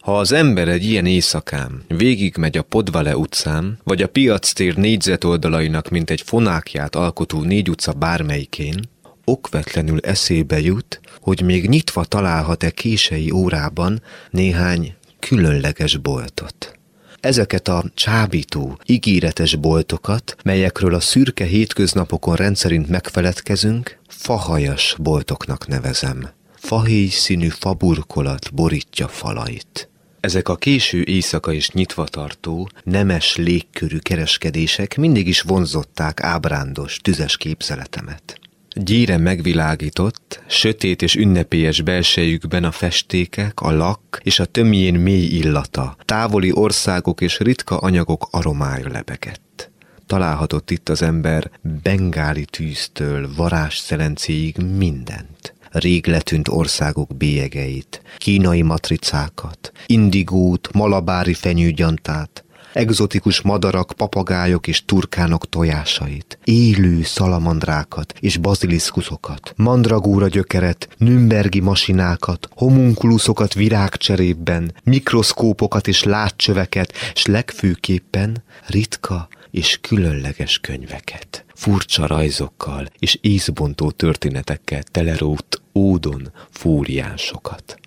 [0.00, 6.10] Ha az ember egy ilyen éjszakán végigmegy a Podvale utcán, vagy a piactér négyzetoldalainak, mint
[6.10, 8.80] egy fonákját alkotó négy utca bármelyikén,
[9.24, 16.79] okvetlenül eszébe jut, hogy még nyitva találhat-e kései órában néhány különleges boltot.
[17.20, 26.28] Ezeket a csábító, ígéretes boltokat, melyekről a szürke hétköznapokon rendszerint megfeledkezünk, fahajas boltoknak nevezem.
[26.54, 29.88] Fahéj színű faburkolat borítja falait.
[30.20, 37.36] Ezek a késő éjszaka is nyitva tartó, nemes légkörű kereskedések mindig is vonzották ábrándos, tüzes
[37.36, 38.39] képzeletemet.
[38.74, 45.96] Gyíre megvilágított, sötét és ünnepélyes belsejükben a festékek, a lak és a tömjén mély illata,
[46.04, 49.70] távoli országok és ritka anyagok aromája lebegett.
[50.06, 51.50] Találhatott itt az ember
[51.82, 53.28] bengáli tűztől
[53.68, 64.84] szelencéig mindent rég letűnt országok bélyegeit, kínai matricákat, indigót, malabári fenyőgyantát, egzotikus madarak, papagájok és
[64.84, 76.92] turkánok tojásait, élő szalamandrákat és baziliszkuszokat, mandragóra gyökeret, nümbergi masinákat, homunkuluszokat virágcserében, mikroszkópokat és látcsöveket,
[77.14, 87.79] s legfőképpen ritka és különleges könyveket, furcsa rajzokkal és ízbontó történetekkel telerótt ódon fúriánsokat.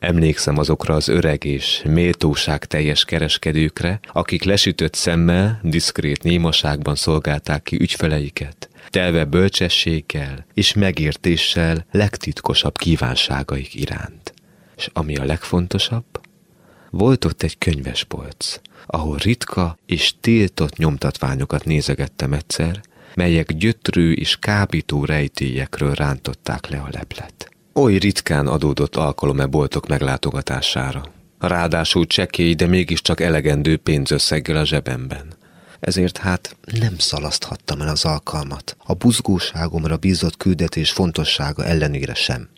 [0.00, 7.76] Emlékszem azokra az öreg és méltóság teljes kereskedőkre, akik lesütött szemmel, diszkrét némaságban szolgálták ki
[7.80, 14.34] ügyfeleiket, telve bölcsességgel és megértéssel legtitkosabb kívánságaik iránt.
[14.76, 16.20] És ami a legfontosabb,
[16.90, 22.80] volt ott egy könyvespolc, ahol ritka és tiltott nyomtatványokat nézegettem egyszer,
[23.14, 27.50] melyek gyötrő és kábító rejtélyekről rántották le a leplet.
[27.80, 31.02] Oly ritkán adódott alkalom-e boltok meglátogatására.
[31.38, 35.26] Ráadásul csekély, de mégiscsak elegendő pénzösszeggel a zsebemben.
[35.80, 42.48] Ezért hát nem szalaszthattam el az alkalmat, a buzgóságomra bízott küldetés fontossága ellenére sem.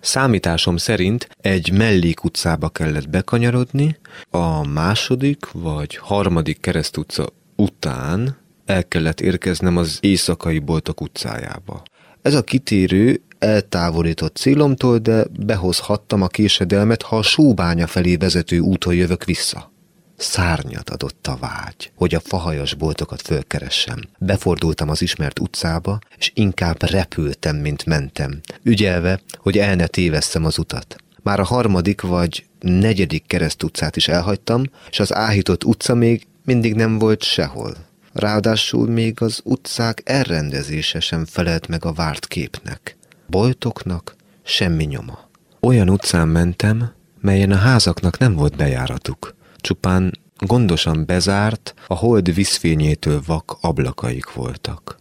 [0.00, 3.98] Számításom szerint egy mellékutcába kellett bekanyarodni,
[4.30, 11.82] a második vagy harmadik keresztutca után el kellett érkeznem az éjszakai boltok utcájába.
[12.22, 18.94] Ez a kitérő eltávolított célomtól, de behozhattam a késedelmet, ha a sóbánya felé vezető úton
[18.94, 19.72] jövök vissza.
[20.16, 23.98] Szárnyat adott a vágy, hogy a fahajas boltokat fölkeressem.
[24.18, 30.58] Befordultam az ismert utcába, és inkább repültem, mint mentem, ügyelve, hogy el ne tévesszem az
[30.58, 30.96] utat.
[31.22, 36.74] Már a harmadik vagy negyedik kereszt utcát is elhagytam, és az áhított utca még mindig
[36.74, 37.76] nem volt sehol.
[38.12, 42.98] Ráadásul még az utcák elrendezése sem felelt meg a várt képnek
[43.30, 45.18] boltoknak semmi nyoma.
[45.60, 53.22] Olyan utcán mentem, melyen a házaknak nem volt bejáratuk, csupán gondosan bezárt, a hold viszfényétől
[53.26, 54.98] vak ablakaik voltak.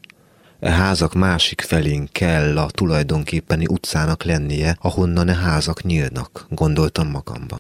[0.60, 7.60] E házak másik felén kell a tulajdonképpeni utcának lennie, ahonnan e házak nyílnak, gondoltam magamban.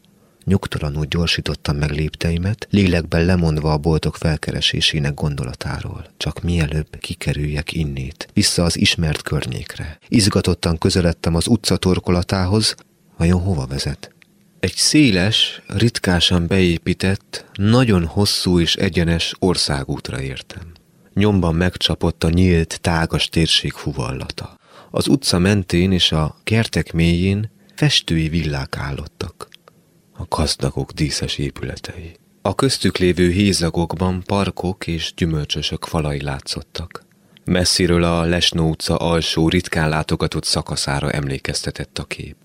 [0.50, 6.06] Nyugtalanul gyorsítottam meg lépteimet, lélekben lemondva a boltok felkeresésének gondolatáról.
[6.18, 10.00] Csak mielőbb kikerüljek innét, vissza az ismert környékre.
[10.08, 12.76] Izgatottan közeledtem az utca torkolatához,
[13.18, 14.14] vajon hova vezet?
[14.60, 20.72] Egy széles, ritkásan beépített, nagyon hosszú és egyenes országútra értem.
[21.14, 24.58] Nyomban megcsapott a nyílt, tágas térség huvallata.
[24.92, 29.50] Az utca mentén és a kertek mélyén festői villák állottak.
[30.22, 32.16] A gazdagok díszes épületei.
[32.42, 37.06] A köztük lévő hézagokban parkok és gyümölcsösök falai látszottak.
[37.44, 42.36] Messziről a Lesnó utca alsó, ritkán látogatott szakaszára emlékeztetett a kép.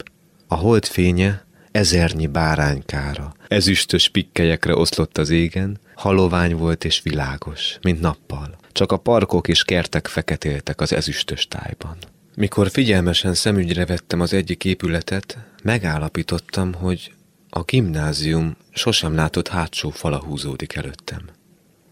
[0.47, 8.57] A holdfénye ezernyi báránykára, ezüstös pikkelyekre oszlott az égen, halovány volt és világos, mint nappal.
[8.73, 11.97] Csak a parkok és kertek feketéltek az ezüstös tájban.
[12.37, 17.13] Mikor figyelmesen szemügyre vettem az egyik épületet, megállapítottam, hogy
[17.57, 21.21] a gimnázium sosem látott hátsó fala húzódik előttem.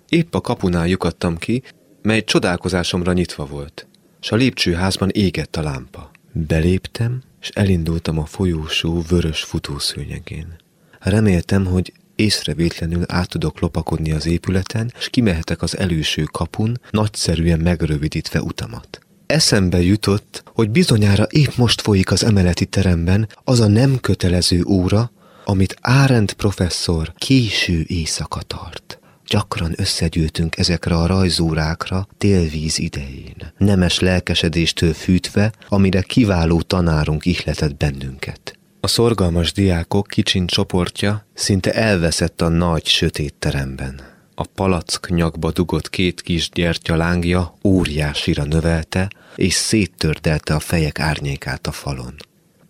[0.09, 1.62] Épp a kapunál lyukadtam ki,
[2.03, 3.87] mely csodálkozásomra nyitva volt,
[4.20, 6.11] s a lépcsőházban égett a lámpa.
[6.33, 10.57] Beléptem, és elindultam a folyósó vörös futószőnyegén.
[10.98, 18.42] Reméltem, hogy észrevétlenül át tudok lopakodni az épületen, és kimehetek az előső kapun, nagyszerűen megrövidítve
[18.42, 19.01] utamat.
[19.27, 25.11] Eszembe jutott, hogy bizonyára épp most folyik az emeleti teremben az a nem kötelező óra,
[25.44, 28.98] amit Árend professzor késő éjszaka tart.
[29.26, 38.59] Gyakran összegyűltünk ezekre a rajzórákra télvíz idején, nemes lelkesedéstől fűtve, amire kiváló tanárunk ihletett bennünket.
[38.81, 44.00] A szorgalmas diákok kicsin csoportja szinte elveszett a nagy sötét teremben.
[44.35, 51.66] A palack nyakba dugott két kis gyertya lángja óriásira növelte, és széttördelte a fejek árnyékát
[51.66, 52.14] a falon.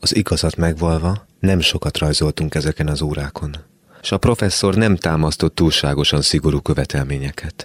[0.04, 3.56] Az igazat megvalva, nem sokat rajzoltunk ezeken az órákon,
[4.02, 7.64] és a professzor nem támasztott túlságosan szigorú követelményeket.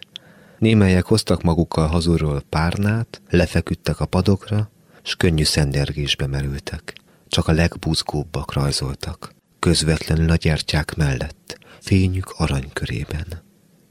[0.57, 4.69] Némelyek hoztak magukkal hazulról párnát, lefeküdtek a padokra,
[5.03, 6.93] s könnyű szendergésbe merültek.
[7.27, 13.43] Csak a legbuzgóbbak rajzoltak, közvetlenül a gyertyák mellett, fényük aranykörében.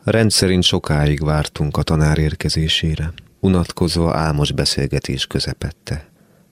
[0.05, 6.09] Rendszerint sokáig vártunk a tanár érkezésére, unatkozva álmos beszélgetés közepette.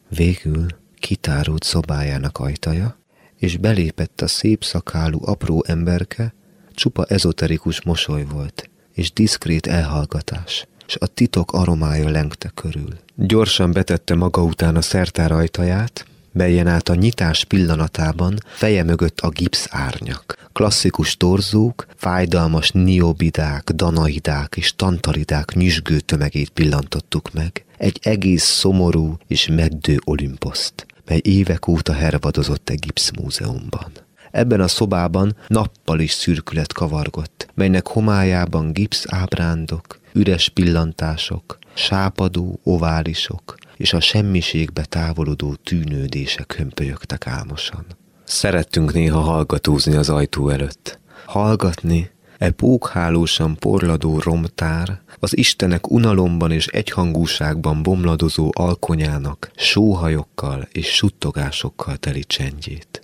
[0.09, 0.67] Végül
[1.05, 2.99] kitárult szobájának ajtaja,
[3.39, 6.35] és belépett a szép szakálú apró emberke,
[6.75, 12.99] csupa ezoterikus mosoly volt, és diszkrét elhallgatás, és a titok aromája lengte körül.
[13.15, 19.29] Gyorsan betette maga után a szertár ajtaját, melyen át a nyitás pillanatában feje mögött a
[19.29, 20.49] gipsz árnyak.
[20.53, 27.65] Klasszikus torzók, fájdalmas niobidák, danaidák és tantaridák nyüzsgő tömegét pillantottuk meg.
[27.77, 33.93] Egy egész szomorú és meddő olimposzt mely évek óta hervadozott egy gipszmúzeumban.
[34.31, 43.55] Ebben a szobában nappal is szürkület kavargott, melynek homályában gipsz ábrándok, üres pillantások, sápadó oválisok
[43.77, 47.87] és a semmiségbe távolodó tűnődések hömpölyögtek álmosan.
[48.25, 50.99] Szerettünk néha hallgatózni az ajtó előtt.
[51.27, 61.97] Hallgatni, e pókhálósan porladó romtár, az istenek unalomban és egyhangúságban bomladozó alkonyának sóhajokkal és suttogásokkal
[61.97, 63.03] teli csendjét.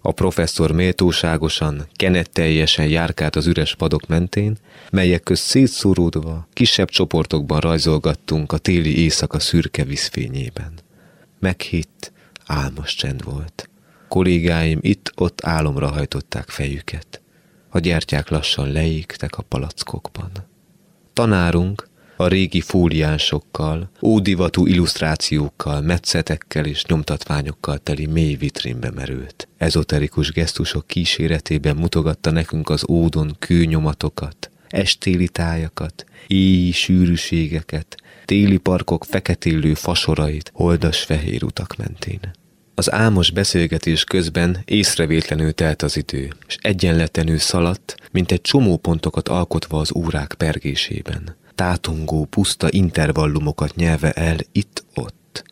[0.00, 4.56] A professzor méltóságosan, kenetteljesen járkált az üres padok mentén,
[4.90, 10.72] melyek közt szétszóródva, kisebb csoportokban rajzolgattunk a téli éjszaka szürke vízfényében.
[11.40, 12.12] Meghitt,
[12.46, 13.68] álmos csend volt.
[14.08, 17.22] Kollégáim itt-ott álomra hajtották fejüket.
[17.74, 20.30] A gyertyák lassan leégtek a palackokban.
[21.12, 29.48] Tanárunk a régi fóliánsokkal, ódivatú illusztrációkkal, metszetekkel és nyomtatványokkal teli mély vitrínbe merült.
[29.56, 39.74] Ezoterikus gesztusok kíséretében mutogatta nekünk az ódon kőnyomatokat, estéli tájakat, éjjé sűrűségeket, téli parkok feketélő
[39.74, 42.20] fasorait, holdas fehér utak mentén.
[42.76, 49.28] Az álmos beszélgetés közben észrevétlenül telt az idő, és egyenletlenül szaladt, mint egy csomó pontokat
[49.28, 51.36] alkotva az órák pergésében.
[51.54, 55.44] Tátongó, puszta intervallumokat nyelve el itt-ott.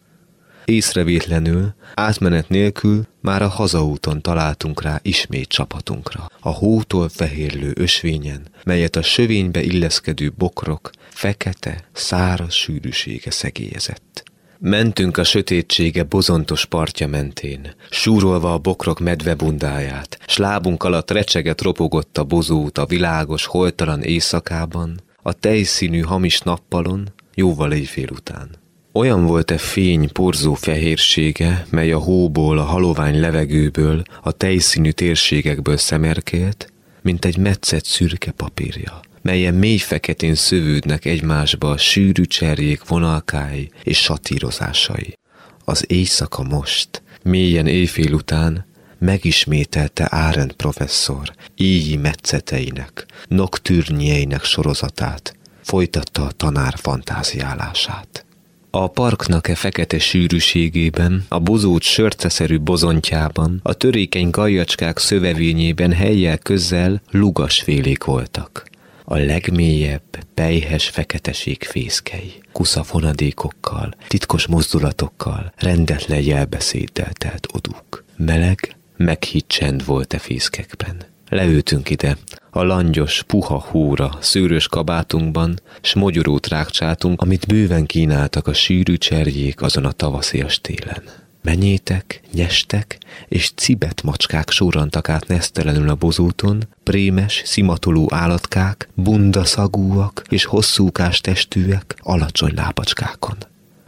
[0.65, 6.31] Észrevétlenül, átmenet nélkül már a hazaúton találtunk rá ismét csapatunkra.
[6.41, 14.32] A hótól fehérlő ösvényen, melyet a sövénybe illeszkedő bokrok fekete, száraz sűrűsége szegélyezett.
[14.65, 21.63] Mentünk a sötétsége bozontos partja mentén, súrolva a bokrok medve bundáját, s lábunk alatt recseget
[21.63, 28.51] ropogott a bozót a világos, holtalan éjszakában, a tejszínű hamis nappalon, jóval éjfél után.
[28.93, 36.73] Olyan volt-e fény porzó fehérsége, mely a hóból, a halovány levegőből, a tejszínű térségekből szemerkélt,
[37.01, 45.19] mint egy metszett szürke papírja, melyen mély feketén szövődnek egymásba sűrű cserjék vonalkái és satírozásai.
[45.65, 48.67] Az éjszaka most, mélyen éjfél után,
[48.99, 58.25] megismételte Árend professzor éji metszeteinek, noktürnjeinek sorozatát, folytatta a tanár fantáziálását.
[58.71, 67.03] A parknak e fekete sűrűségében, a bozót sörceszerű bozontjában, a törékeny gajacskák szövevényében helyjel közel
[67.11, 68.71] lugasfélék voltak.
[69.13, 78.05] A legmélyebb, pejhes feketeség fészkei, kusza fonadékokkal, titkos mozdulatokkal, rendetlen jelbeszéddel telt oduk.
[78.17, 80.97] Meleg, meghitt csend volt e fészkekben.
[81.29, 82.17] Leültünk ide,
[82.51, 89.63] a langyos, puha hóra, szőrös kabátunkban, s mogyorót rákcsáltunk, amit bőven kínáltak a sűrű cserjék
[89.63, 91.03] azon a tavaszi télen.
[91.43, 100.45] Menyétek, nyestek és cibet macskák sorrantak át nesztelenül a bozóton, prémes, szimatoló állatkák, bundaszagúak és
[100.45, 103.37] hosszúkás testűek alacsony lábacskákon.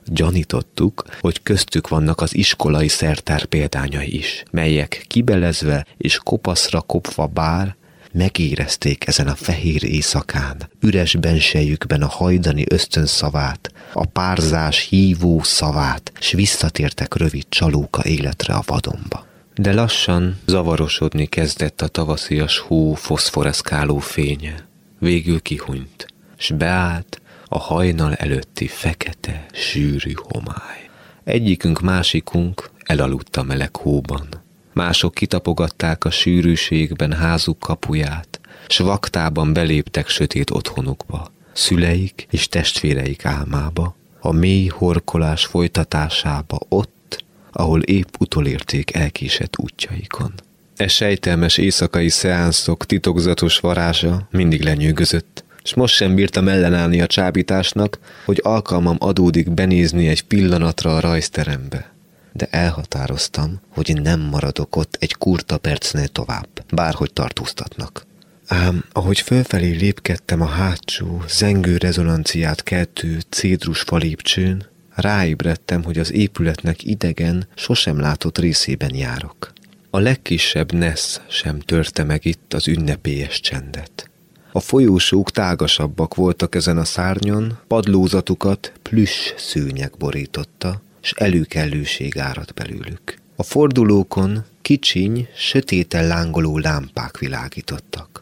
[0.06, 7.76] Gyanítottuk, hogy köztük vannak az iskolai szertár példányai is, melyek kibelezve és kopaszra kopva bár,
[8.14, 16.32] megérezték ezen a fehér éjszakán, üres bensejükben a hajdani ösztönszavát, a párzás hívó szavát, s
[16.32, 19.26] visszatértek rövid csalóka életre a vadonba.
[19.54, 24.68] De lassan zavarosodni kezdett a tavaszias hó foszforeszkáló fénye.
[24.98, 26.06] Végül kihunyt,
[26.36, 30.88] s beállt a hajnal előtti fekete, sűrű homály.
[31.24, 34.43] Egyikünk másikunk elaludt a meleg hóban.
[34.74, 43.96] Mások kitapogatták a sűrűségben házuk kapuját, s vaktában beléptek sötét otthonukba, szüleik és testvéreik álmába,
[44.20, 50.32] a mély horkolás folytatásába ott, ahol épp utolérték elkésett útjaikon.
[50.76, 57.98] E sejtelmes éjszakai szeánszok titokzatos varázsa mindig lenyűgözött, és most sem bírtam ellenállni a csábításnak,
[58.24, 61.93] hogy alkalmam adódik benézni egy pillanatra a rajzterembe.
[62.36, 68.06] De elhatároztam, hogy nem maradok ott egy kurta percnél tovább, bárhogy tartóztatnak.
[68.46, 76.84] Ám ahogy fölfelé lépkedtem a hátsó, zengő rezonanciát keltő cédrus falépcsőn, ráébredtem, hogy az épületnek
[76.84, 79.52] idegen, sosem látott részében járok.
[79.90, 84.10] A legkisebb nesz sem törte meg itt az ünnepélyes csendet.
[84.52, 93.18] A folyósók tágasabbak voltak ezen a szárnyon, padlózatukat plüss szőnyek borította, s előkellőség árad belőlük.
[93.36, 98.20] A fordulókon kicsiny, sötéten lángoló lámpák világítottak.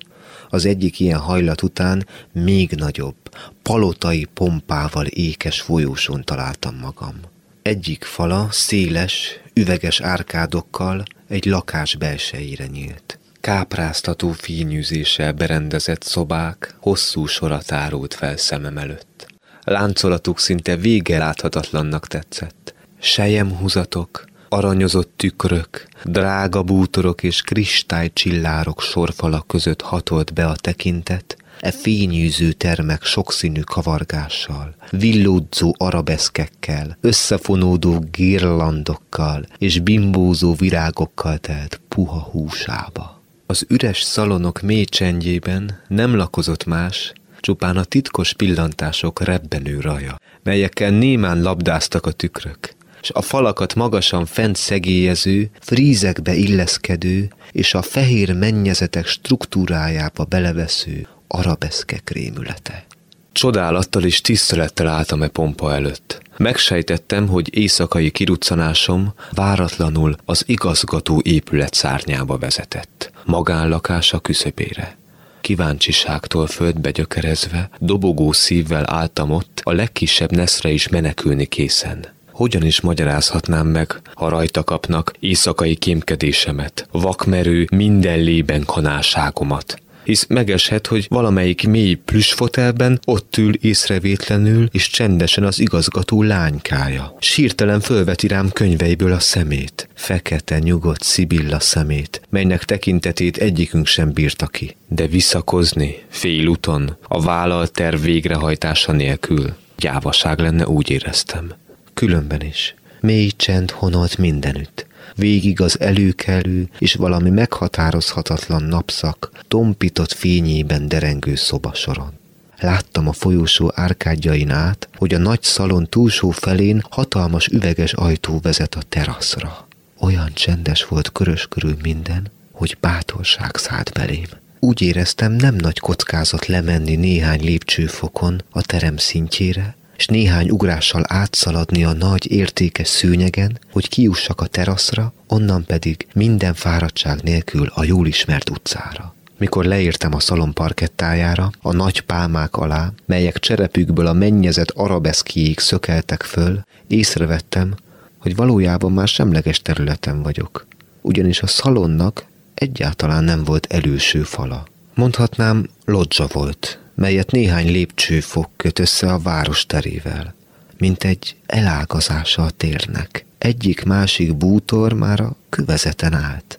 [0.49, 3.17] Az egyik ilyen hajlat után még nagyobb,
[3.63, 7.15] palotai pompával ékes folyóson találtam magam.
[7.63, 17.59] Egyik fala széles, üveges árkádokkal egy lakás belsejére nyílt kápráztató fényűzéssel berendezett szobák hosszú sora
[17.59, 19.32] tárult fel szemem előtt.
[19.65, 22.75] Láncolatuk szinte vége láthatatlannak tetszett.
[22.99, 32.53] Sejemhúzatok, aranyozott tükrök, drága bútorok és kristálycsillárok sorfala között hatolt be a tekintet, e fényűző
[32.53, 43.23] termek sokszínű kavargással, villódzó arabeszkekkel, összefonódó girlandokkal és bimbózó virágokkal telt puha húsába.
[43.47, 47.13] Az üres szalonok mély csendjében nem lakozott más,
[47.43, 54.27] csupán a titkos pillantások rebbenő raja, melyekkel némán labdáztak a tükrök, és a falakat magasan
[54.27, 62.85] fent szegélyező, frízekbe illeszkedő, és a fehér mennyezetek struktúrájába belevesző arabeszkek rémülete.
[63.33, 66.23] Csodálattal és tisztelettel álltam e pompa előtt.
[66.37, 74.97] Megsejtettem, hogy éjszakai kiruccanásom váratlanul az igazgató épület szárnyába vezetett, magánlakása küszöbére.
[75.43, 82.07] Kíváncsiságtól földbe gyökerezve, dobogó szívvel álltam ott, a legkisebb neszre is menekülni készen.
[82.33, 90.87] Hogyan is magyarázhatnám meg, ha rajta kapnak éjszakai kémkedésemet, vakmerő, minden lében kanáságomat, hisz megeshet,
[90.87, 97.17] hogy valamelyik mély plüsfotelben ott ül észrevétlenül és csendesen az igazgató lánykája.
[97.21, 104.47] Sírtelen fölveti rám könyveiből a szemét, fekete, nyugodt Szibilla szemét, melynek tekintetét egyikünk sem bírta
[104.47, 104.77] ki.
[104.89, 111.55] De visszakozni, félúton, a vállalt terv végrehajtása nélkül, gyávaság lenne úgy éreztem.
[111.95, 112.75] különben is.
[113.01, 114.87] Mély csend honolt mindenütt.
[115.15, 122.13] Végig az előkelő és valami meghatározhatatlan napszak tompított fényében derengő szobasoron.
[122.59, 128.75] Láttam a folyósó árkádjain át, hogy a nagy szalon túlsó felén hatalmas üveges ajtó vezet
[128.75, 129.67] a teraszra.
[130.01, 134.27] Olyan csendes volt körös körül minden, hogy bátorság szállt belém.
[134.59, 141.85] Úgy éreztem, nem nagy kockázat lemenni néhány lépcsőfokon a terem szintjére, és néhány ugrással átszaladni
[141.85, 148.07] a nagy értékes szőnyegen, hogy kiussak a teraszra, onnan pedig minden fáradtság nélkül a jól
[148.07, 149.15] ismert utcára.
[149.39, 156.23] Mikor leértem a szalon parkettájára, a nagy pálmák alá, melyek cserepükből a mennyezet arabeszkiéig szökeltek
[156.23, 157.75] föl, észrevettem,
[158.19, 160.67] hogy valójában már semleges területen vagyok.
[161.01, 162.25] Ugyanis a szalonnak
[162.55, 164.67] egyáltalán nem volt előső fala.
[164.95, 170.35] Mondhatnám, lodzsa volt, melyet néhány lépcsőfok köt össze a város terével,
[170.79, 173.25] mint egy elágazása a térnek.
[173.39, 176.57] Egyik-másik bútor már a küvezeten állt.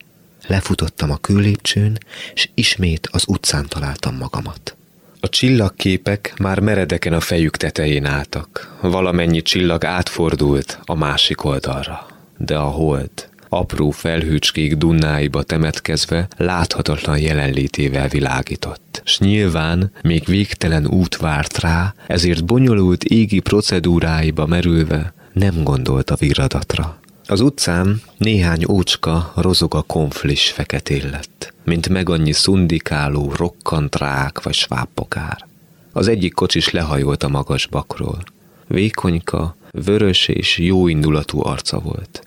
[0.48, 1.98] Lefutottam a küllépcsőn,
[2.34, 4.76] és ismét az utcán találtam magamat.
[5.20, 8.78] A csillagképek már meredeken a fejük tetején álltak.
[8.82, 12.08] Valamennyi csillag átfordult a másik oldalra.
[12.38, 19.02] De a hold apró felhőcskék dunnáiba temetkezve láthatatlan jelenlétével világított.
[19.06, 26.16] S nyilván még végtelen út várt rá, ezért bonyolult égi procedúráiba merülve nem gondolt a
[26.16, 26.98] viradatra.
[27.28, 34.42] Az utcán néhány ócska rozog a konflis feketén lett, mint meg annyi szundikáló, rokkant rák
[34.42, 35.48] vagy sváppokár.
[35.92, 38.24] Az egyik kocsis lehajolt a magas bakról.
[38.68, 42.24] Vékonyka, vörös és jóindulatú arca volt.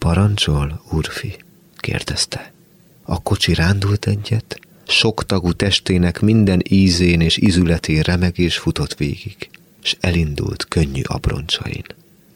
[0.00, 1.36] Parancsol, úrfi?
[1.76, 2.52] kérdezte.
[3.02, 9.50] A kocsi rándult egyet, sok tagú testének minden ízén és izületén remegés futott végig,
[9.82, 11.84] és elindult könnyű abroncsain.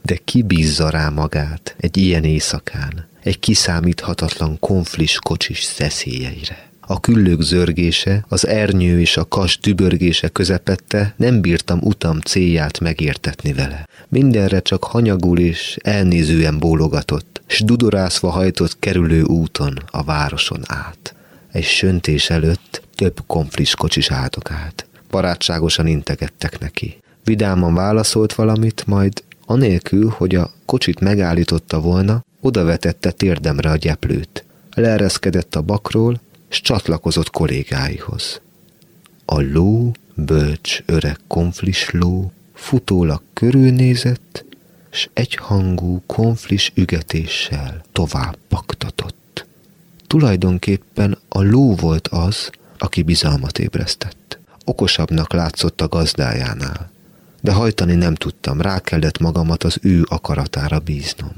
[0.03, 6.71] De ki bízza rá magát egy ilyen éjszakán, egy kiszámíthatatlan konflis kocsis szeszélyeire?
[6.81, 13.53] A küllők zörgése, az ernyő és a kas dübörgése közepette nem bírtam utam célját megértetni
[13.53, 13.89] vele.
[14.09, 21.15] Mindenre csak hanyagul és elnézően bólogatott, s dudorászva hajtott kerülő úton a városon át.
[21.53, 24.87] Egy söntés előtt több konflis kocsis áldokált.
[25.11, 26.99] Barátságosan integettek neki.
[27.25, 34.45] Vidáman válaszolt valamit, majd anélkül, hogy a kocsit megállította volna, odavetette térdemre a gyeplőt.
[34.75, 38.41] Leereszkedett a bakról, s csatlakozott kollégáihoz.
[39.25, 44.45] A ló, bölcs öreg konflis ló futólag körülnézett,
[44.95, 49.47] s egyhangú konflis ügetéssel tovább paktatott.
[50.07, 54.39] Tulajdonképpen a ló volt az, aki bizalmat ébresztett.
[54.65, 56.91] Okosabbnak látszott a gazdájánál,
[57.41, 61.35] de hajtani nem tudtam, rá kellett magamat az ő akaratára bíznom.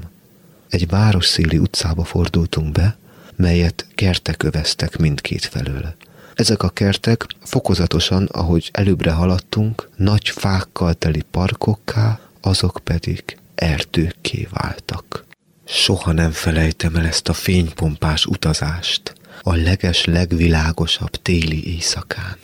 [0.69, 2.97] Egy városszéli utcába fordultunk be,
[3.35, 5.95] melyet kertek öveztek mindkét felől.
[6.33, 15.25] Ezek a kertek fokozatosan, ahogy előbbre haladtunk, nagy fákkal teli parkokká, azok pedig erdőkké váltak.
[15.65, 22.37] Soha nem felejtem el ezt a fénypompás utazást, a leges legvilágosabb téli éjszakán.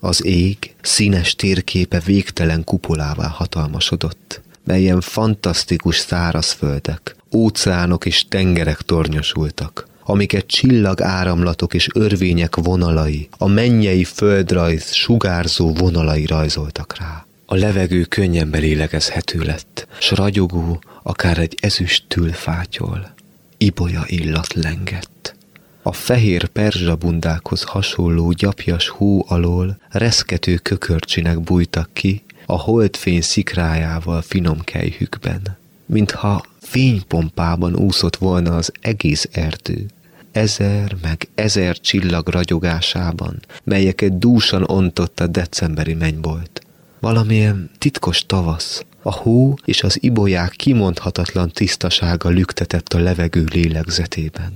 [0.00, 10.46] Az ég színes térképe végtelen kupolává hatalmasodott, melyen fantasztikus szárazföldek, óceánok és tengerek tornyosultak, amiket
[10.46, 17.27] csillag áramlatok és örvények vonalai, a mennyei földrajz sugárzó vonalai rajzoltak rá.
[17.50, 23.14] A levegő könnyen belélegezhető lett, s ragyogó, akár egy ezüst tülfátyol.
[23.56, 25.34] Ibolya illat lengett.
[25.82, 34.60] A fehér perzsabundákhoz hasonló gyapjas hó alól reszkető kökörcsinek bújtak ki, a holdfény szikrájával finom
[34.60, 39.86] kejhükben, mintha fénypompában úszott volna az egész erdő
[40.32, 46.62] ezer meg ezer csillag ragyogásában, melyeket dúsan ontott a decemberi mennybolt.
[47.00, 54.52] Valamilyen titkos tavasz, a hó és az ibolyák kimondhatatlan tisztasága lüktetett a levegő lélegzetében.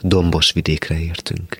[0.00, 1.58] Dombos vidékre értünk.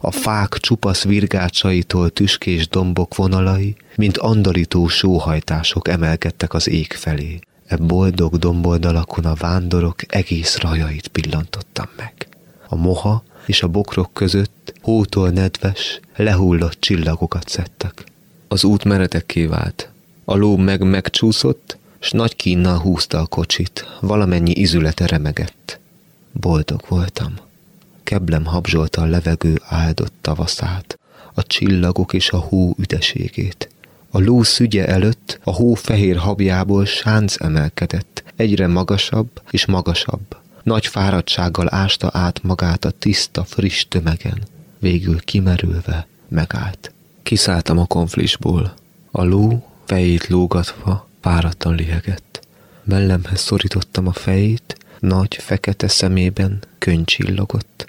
[0.00, 7.38] A fák csupasz virgácsaitól tüskés dombok vonalai, mint andalító sóhajtások emelkedtek az ég felé.
[7.66, 12.26] E boldog domboldalakon a vándorok egész rajait pillantottam meg
[12.72, 18.04] a moha és a bokrok között hótól nedves, lehullott csillagokat szedtek.
[18.52, 19.88] Az út meredekké vált.
[20.24, 25.78] A ló meg megcsúszott, s nagy kínnal húzta a kocsit, valamennyi izülete remegett.
[26.32, 27.34] Boldog voltam.
[28.02, 30.98] Keblem habzsolta a levegő áldott tavaszát,
[31.34, 33.68] a csillagok és a hó üdeségét.
[34.10, 40.36] A ló szügye előtt a hó fehér habjából sánc emelkedett, egyre magasabb és magasabb.
[40.62, 44.42] Nagy fáradtsággal ásta át magát a tiszta, friss tömegen.
[44.78, 46.92] Végül kimerülve megállt.
[47.22, 48.74] Kiszálltam a konflisból.
[49.10, 52.46] A ló fejét lógatva fáradtan lihegett.
[52.84, 57.86] Mellemhez szorítottam a fejét, nagy, fekete szemében könyv csillogott.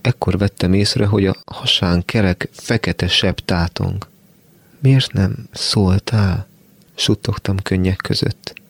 [0.00, 4.06] Ekkor vettem észre, hogy a hasán kerek fekete sebb tátong.
[4.78, 6.46] Miért nem szóltál?
[6.94, 8.60] Suttogtam könnyek között.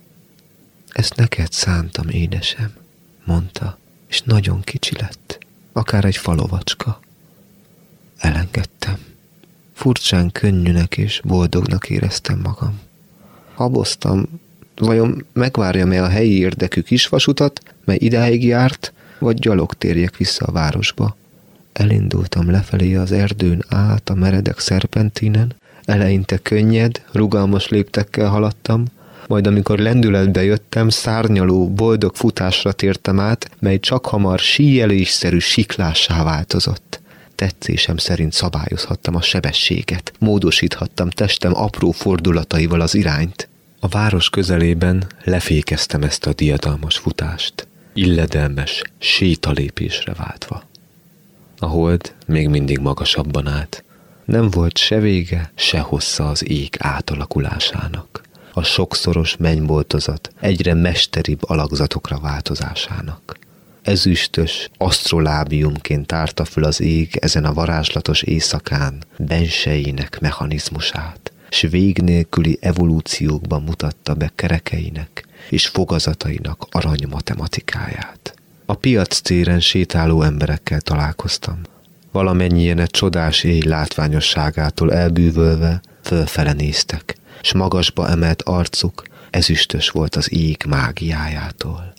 [0.88, 2.72] Ezt neked szántam, édesem,
[3.24, 5.38] mondta, és nagyon kicsi lett,
[5.72, 7.00] akár egy falovacska.
[8.18, 9.09] Elengedtem.
[9.80, 12.80] Furcsán könnyűnek és boldognak éreztem magam.
[13.54, 14.40] Haboztam,
[14.76, 21.16] vajon megvárjam-e a helyi érdekű kisvasutat, mely idáig járt, vagy gyalog térjek vissza a városba.
[21.72, 25.54] Elindultam lefelé az erdőn át a meredek szerpentinen,
[25.84, 28.84] eleinte könnyed, rugalmas léptekkel haladtam,
[29.26, 36.99] majd amikor lendületbe jöttem, szárnyaló, boldog futásra tértem át, mely csak hamar síjelésszerű siklássá változott.
[37.40, 43.48] Tetszésem szerint szabályozhattam a sebességet, módosíthattam testem apró fordulataival az irányt.
[43.78, 50.62] A város közelében lefékeztem ezt a diadalmas futást, illedelmes sétalépésre váltva.
[51.58, 53.84] A hold még mindig magasabban állt.
[54.24, 58.22] Nem volt se vége, se hossza az ég átalakulásának.
[58.52, 63.38] A sokszoros mennyboltozat egyre mesteribb alakzatokra változásának.
[63.82, 72.58] Ezüstös asztrolábiumként tárta föl az ég ezen a varázslatos éjszakán benseinek mechanizmusát, s vég nélküli
[72.60, 78.34] evolúciókban mutatta be kerekeinek és fogazatainak arany matematikáját.
[78.66, 81.60] A piac téren sétáló emberekkel találkoztam.
[82.12, 90.32] Valamennyien egy csodás éj látványosságától elbűvölve fölfele néztek, s magasba emelt arcuk ezüstös volt az
[90.32, 91.92] ég mágiájától.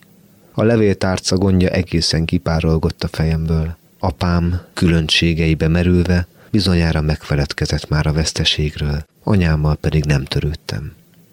[0.54, 3.76] A levéltárca gondja egészen kipárolgott a fejemből.
[3.98, 10.92] Apám különbségeibe merülve bizonyára megfeledkezett már a veszteségről, anyámmal pedig nem törődtem.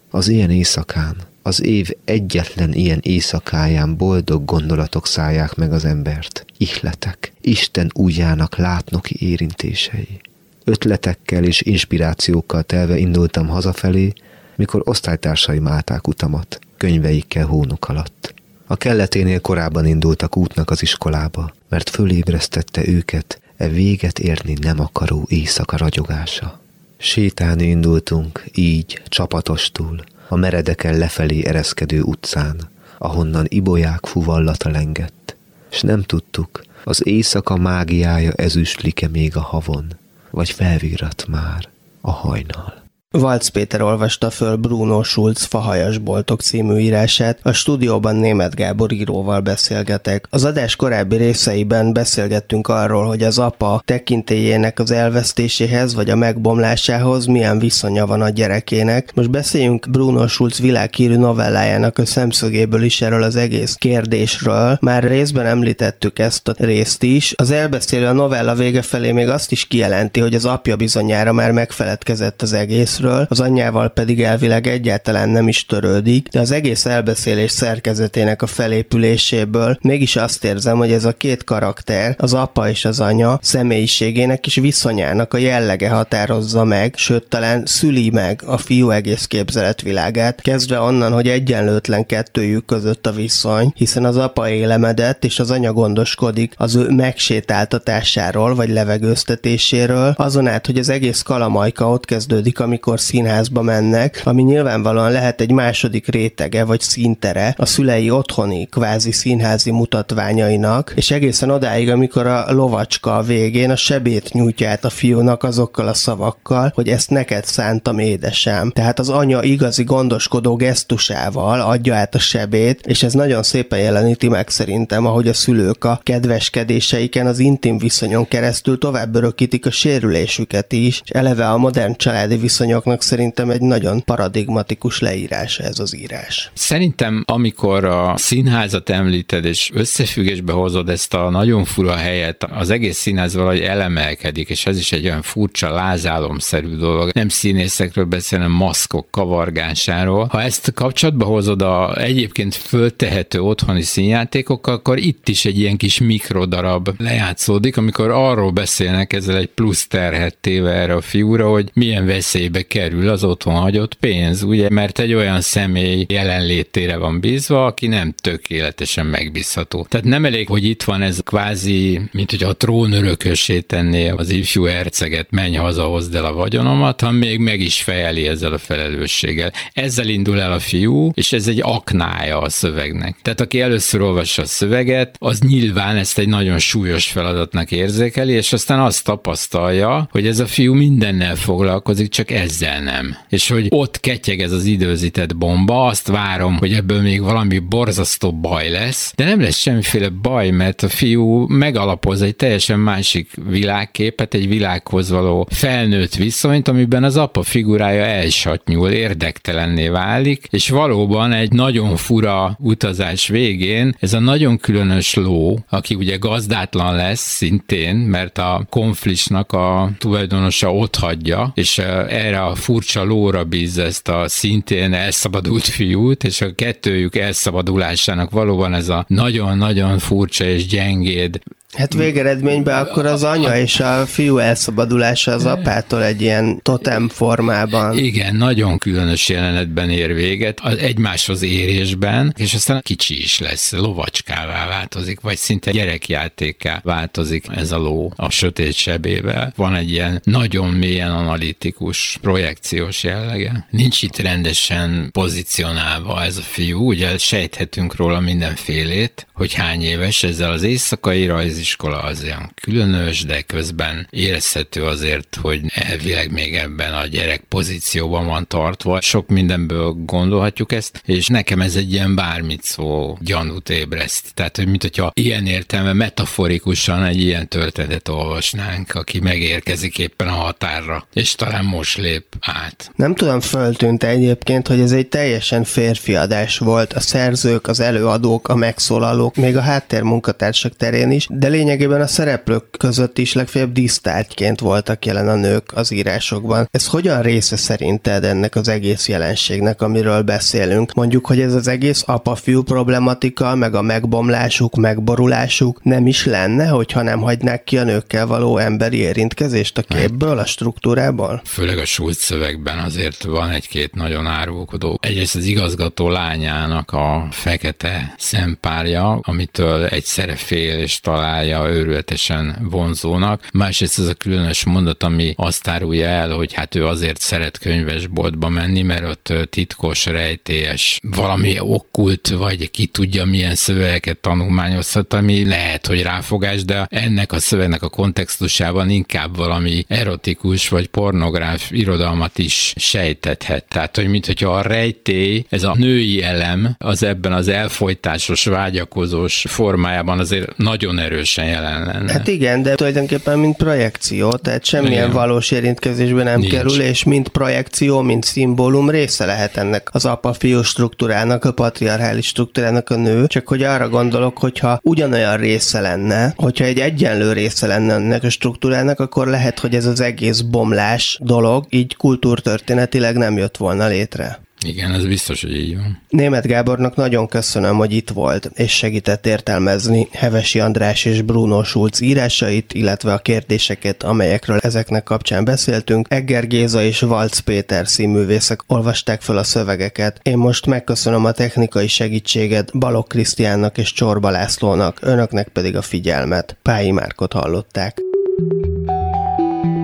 [0.09, 6.45] Az ilyen éjszakán, az év egyetlen ilyen éjszakáján boldog gondolatok szállják meg az embert.
[6.57, 10.21] Ihletek, Isten újjának látnoki érintései.
[10.63, 14.13] Ötletekkel és inspirációkkal telve indultam hazafelé,
[14.55, 18.33] mikor osztálytársaim állták utamat, könyveikkel hónuk alatt.
[18.71, 25.25] A kelleténél korábban indultak útnak az iskolába, mert fölébresztette őket e véget érni nem akaró
[25.27, 26.59] éjszaka ragyogása.
[26.97, 35.35] Sétálni indultunk, így, csapatostul, a meredeken lefelé ereszkedő utcán, ahonnan ibolyák fuvallata lengett,
[35.71, 39.87] és nem tudtuk, az éjszaka mágiája ezüstlike még a havon,
[40.29, 41.69] vagy felvírat már
[42.01, 42.78] a hajnal.
[43.17, 49.39] Valc Péter olvasta föl Bruno Schulz Fahajas boltok című írását, a stúdióban német Gábor íróval
[49.39, 50.27] beszélgetek.
[50.29, 57.25] Az adás korábbi részeiben beszélgettünk arról, hogy az apa tekintélyének az elvesztéséhez vagy a megbomlásához
[57.25, 59.11] milyen viszonya van a gyerekének.
[59.15, 64.77] Most beszéljünk Bruno Schulz világhírű novellájának a szemszögéből is erről az egész kérdésről.
[64.81, 67.33] Már részben említettük ezt a részt is.
[67.37, 71.51] Az elbeszélő a novella vége felé még azt is kijelenti, hogy az apja bizonyára már
[71.51, 76.85] megfeledkezett az egész részről, az anyjával pedig elvileg egyáltalán nem is törődik, de az egész
[76.85, 82.85] elbeszélés szerkezetének a felépüléséből mégis azt érzem, hogy ez a két karakter, az apa és
[82.85, 88.89] az anya személyiségének és viszonyának a jellege határozza meg, sőt talán szüli meg a fiú
[88.89, 95.39] egész képzeletvilágát, kezdve onnan, hogy egyenlőtlen kettőjük között a viszony, hiszen az apa élemedett, és
[95.39, 102.05] az anya gondoskodik az ő megsétáltatásáról vagy levegőztetéséről, azon át, hogy az egész kalamajka ott
[102.05, 108.09] kezdődik, amikor amikor színházba mennek, ami nyilvánvalóan lehet egy második rétege vagy szintere a szülei
[108.09, 114.69] otthoni kvázi színházi mutatványainak, és egészen odáig, amikor a lovacska a végén a sebét nyújtja
[114.69, 118.71] át a fiúnak azokkal a szavakkal, hogy ezt neked szántam édesem.
[118.71, 124.27] Tehát az anya igazi gondoskodó gesztusával adja át a sebét, és ez nagyon szépen jeleníti
[124.27, 130.73] meg szerintem, ahogy a szülők a kedveskedéseiken, az intim viszonyon keresztül tovább örökítik a sérülésüket
[130.73, 135.95] is, és eleve a modern családi viszonyok viszonyoknak szerintem egy nagyon paradigmatikus leírás ez az
[135.95, 136.51] írás.
[136.53, 142.97] Szerintem, amikor a színházat említed, és összefüggésbe hozod ezt a nagyon fura helyet, az egész
[142.97, 147.09] színház valahogy elemelkedik, és ez is egy olyan furcsa lázálomszerű dolog.
[147.13, 150.27] Nem színészekről beszélem, maszkok kavargásáról.
[150.31, 155.99] Ha ezt kapcsolatba hozod a egyébként föltehető otthoni színjátékokkal, akkor itt is egy ilyen kis
[155.99, 162.05] mikrodarab lejátszódik, amikor arról beszélnek ezzel egy plusz terhet téve erre a fiúra, hogy milyen
[162.05, 167.87] veszélybe kerül az otthon hagyott pénz, ugye, mert egy olyan személy jelenlétére van bízva, aki
[167.87, 169.85] nem tökéletesen megbízható.
[169.89, 174.29] Tehát nem elég, hogy itt van ez kvázi, mint hogy a trón örökösé tenné az
[174.29, 178.57] ifjú herceget, menj haza, hozd el a vagyonomat, hanem még meg is fejeli ezzel a
[178.57, 179.51] felelősséggel.
[179.73, 183.17] Ezzel indul el a fiú, és ez egy aknája a szövegnek.
[183.21, 188.53] Tehát aki először olvassa a szöveget, az nyilván ezt egy nagyon súlyos feladatnak érzékeli, és
[188.53, 192.31] aztán azt tapasztalja, hogy ez a fiú mindennel foglalkozik, csak
[192.61, 193.17] ezzel nem.
[193.29, 198.31] És hogy ott ketyeg ez az időzített bomba, azt várom, hogy ebből még valami borzasztó
[198.31, 204.33] baj lesz, de nem lesz semmiféle baj, mert a fiú megalapoz egy teljesen másik világképet,
[204.33, 211.51] egy világhoz való felnőtt viszonyt, amiben az apa figurája elsatnyul, érdektelenné válik, és valóban egy
[211.51, 218.37] nagyon fura utazás végén ez a nagyon különös ló, aki ugye gazdátlan lesz szintén, mert
[218.37, 221.77] a konflisnak a tulajdonosa ott hagyja, és
[222.09, 228.73] erre a furcsa lóra bíz ezt a szintén elszabadult fiút, és a kettőjük elszabadulásának valóban
[228.73, 231.39] ez a nagyon-nagyon furcsa és gyengéd
[231.77, 237.97] Hát végeredményben akkor az anya és a fiú elszabadulása az apától egy ilyen totem formában.
[237.97, 244.67] Igen, nagyon különös jelenetben ér véget, az egymáshoz érésben, és aztán kicsi is lesz, lovacskává
[244.67, 249.53] változik, vagy szinte gyerekjátéká változik ez a ló a sötét sebével.
[249.55, 253.67] Van egy ilyen nagyon mélyen analitikus, projekciós jellege.
[253.69, 260.51] Nincs itt rendesen pozícionálva ez a fiú, ugye sejthetünk róla mindenfélét, hogy hány éves ezzel
[260.51, 266.93] az éjszakai rajz iskola az olyan különös, de közben érezhető azért, hogy elvileg még ebben
[266.93, 269.01] a gyerek pozícióban van tartva.
[269.01, 274.33] Sok mindenből gondolhatjuk ezt, és nekem ez egy ilyen bármit szó gyanút ébreszt.
[274.33, 280.31] Tehát, hogy mint hogyha ilyen értelme metaforikusan egy ilyen történetet olvasnánk, aki megérkezik éppen a
[280.31, 282.91] határra, és talán most lép át.
[282.95, 286.93] Nem tudom, föltűnt egyébként, hogy ez egy teljesen férfi adás volt.
[286.93, 292.63] A szerzők, az előadók, a megszólalók, még a háttérmunkatársak terén is, de lényegében a szereplők
[292.77, 296.67] között is legfeljebb disztártként voltak jelen a nők az írásokban.
[296.71, 300.93] Ez hogyan része szerinted ennek az egész jelenségnek, amiről beszélünk?
[300.93, 307.01] Mondjuk, hogy ez az egész apa-fiú problematika, meg a megbomlásuk, megborulásuk nem is lenne, hogyha
[307.01, 311.41] nem hagynák ki a nőkkel való emberi érintkezést a képből, a struktúrából?
[311.45, 314.99] Főleg a súlyt szövegben azért van egy-két nagyon árulkodó.
[315.01, 323.47] Egyrészt az igazgató lányának a fekete szempárja, amitől egyszerre fél és találja találja őrületesen vonzónak.
[323.53, 328.49] Másrészt ez a különös mondat, ami azt árulja el, hogy hát ő azért szeret könyvesboltba
[328.49, 335.87] menni, mert ott titkos, rejtélyes, valami okkult, vagy ki tudja milyen szövegeket tanulmányozhat, ami lehet,
[335.87, 342.73] hogy ráfogás, de ennek a szövegnek a kontextusában inkább valami erotikus vagy pornográf irodalmat is
[342.75, 343.65] sejtethet.
[343.67, 349.45] Tehát, hogy mint hogyha a rejtély, ez a női elem, az ebben az elfolytásos, vágyakozós
[349.47, 352.11] formájában azért nagyon erős teljesen jelen lenne.
[352.11, 355.11] Hát igen, de tulajdonképpen mint projekció, tehát semmilyen igen.
[355.11, 356.53] valós érintkezésben nem Nincs.
[356.53, 362.89] kerül, és mint projekció, mint szimbólum része lehet ennek az apa-fiú struktúrának, a patriarchális struktúrának
[362.89, 367.93] a nő, csak hogy arra gondolok, hogyha ugyanolyan része lenne, hogyha egy egyenlő része lenne
[367.93, 373.57] ennek a struktúrának, akkor lehet, hogy ez az egész bomlás dolog így kultúrtörténetileg nem jött
[373.57, 374.39] volna létre.
[374.65, 376.01] Igen, ez biztos, hogy így van.
[376.09, 382.01] Német Gábornak nagyon köszönöm, hogy itt volt, és segített értelmezni Hevesi András és Bruno Schulz
[382.01, 386.07] írásait, illetve a kérdéseket, amelyekről ezeknek kapcsán beszéltünk.
[386.09, 390.19] Egger Géza és Valc Péter színművészek olvasták fel a szövegeket.
[390.23, 396.57] Én most megköszönöm a technikai segítséget Balok Krisztiánnak és Csorba Lászlónak, önöknek pedig a figyelmet.
[396.61, 397.97] Pályi Márkot hallották.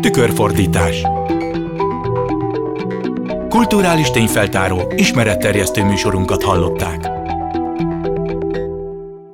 [0.01, 1.01] Tükörfordítás
[3.55, 7.14] kulturális tényfeltáró, ismeretterjesztő műsorunkat hallották.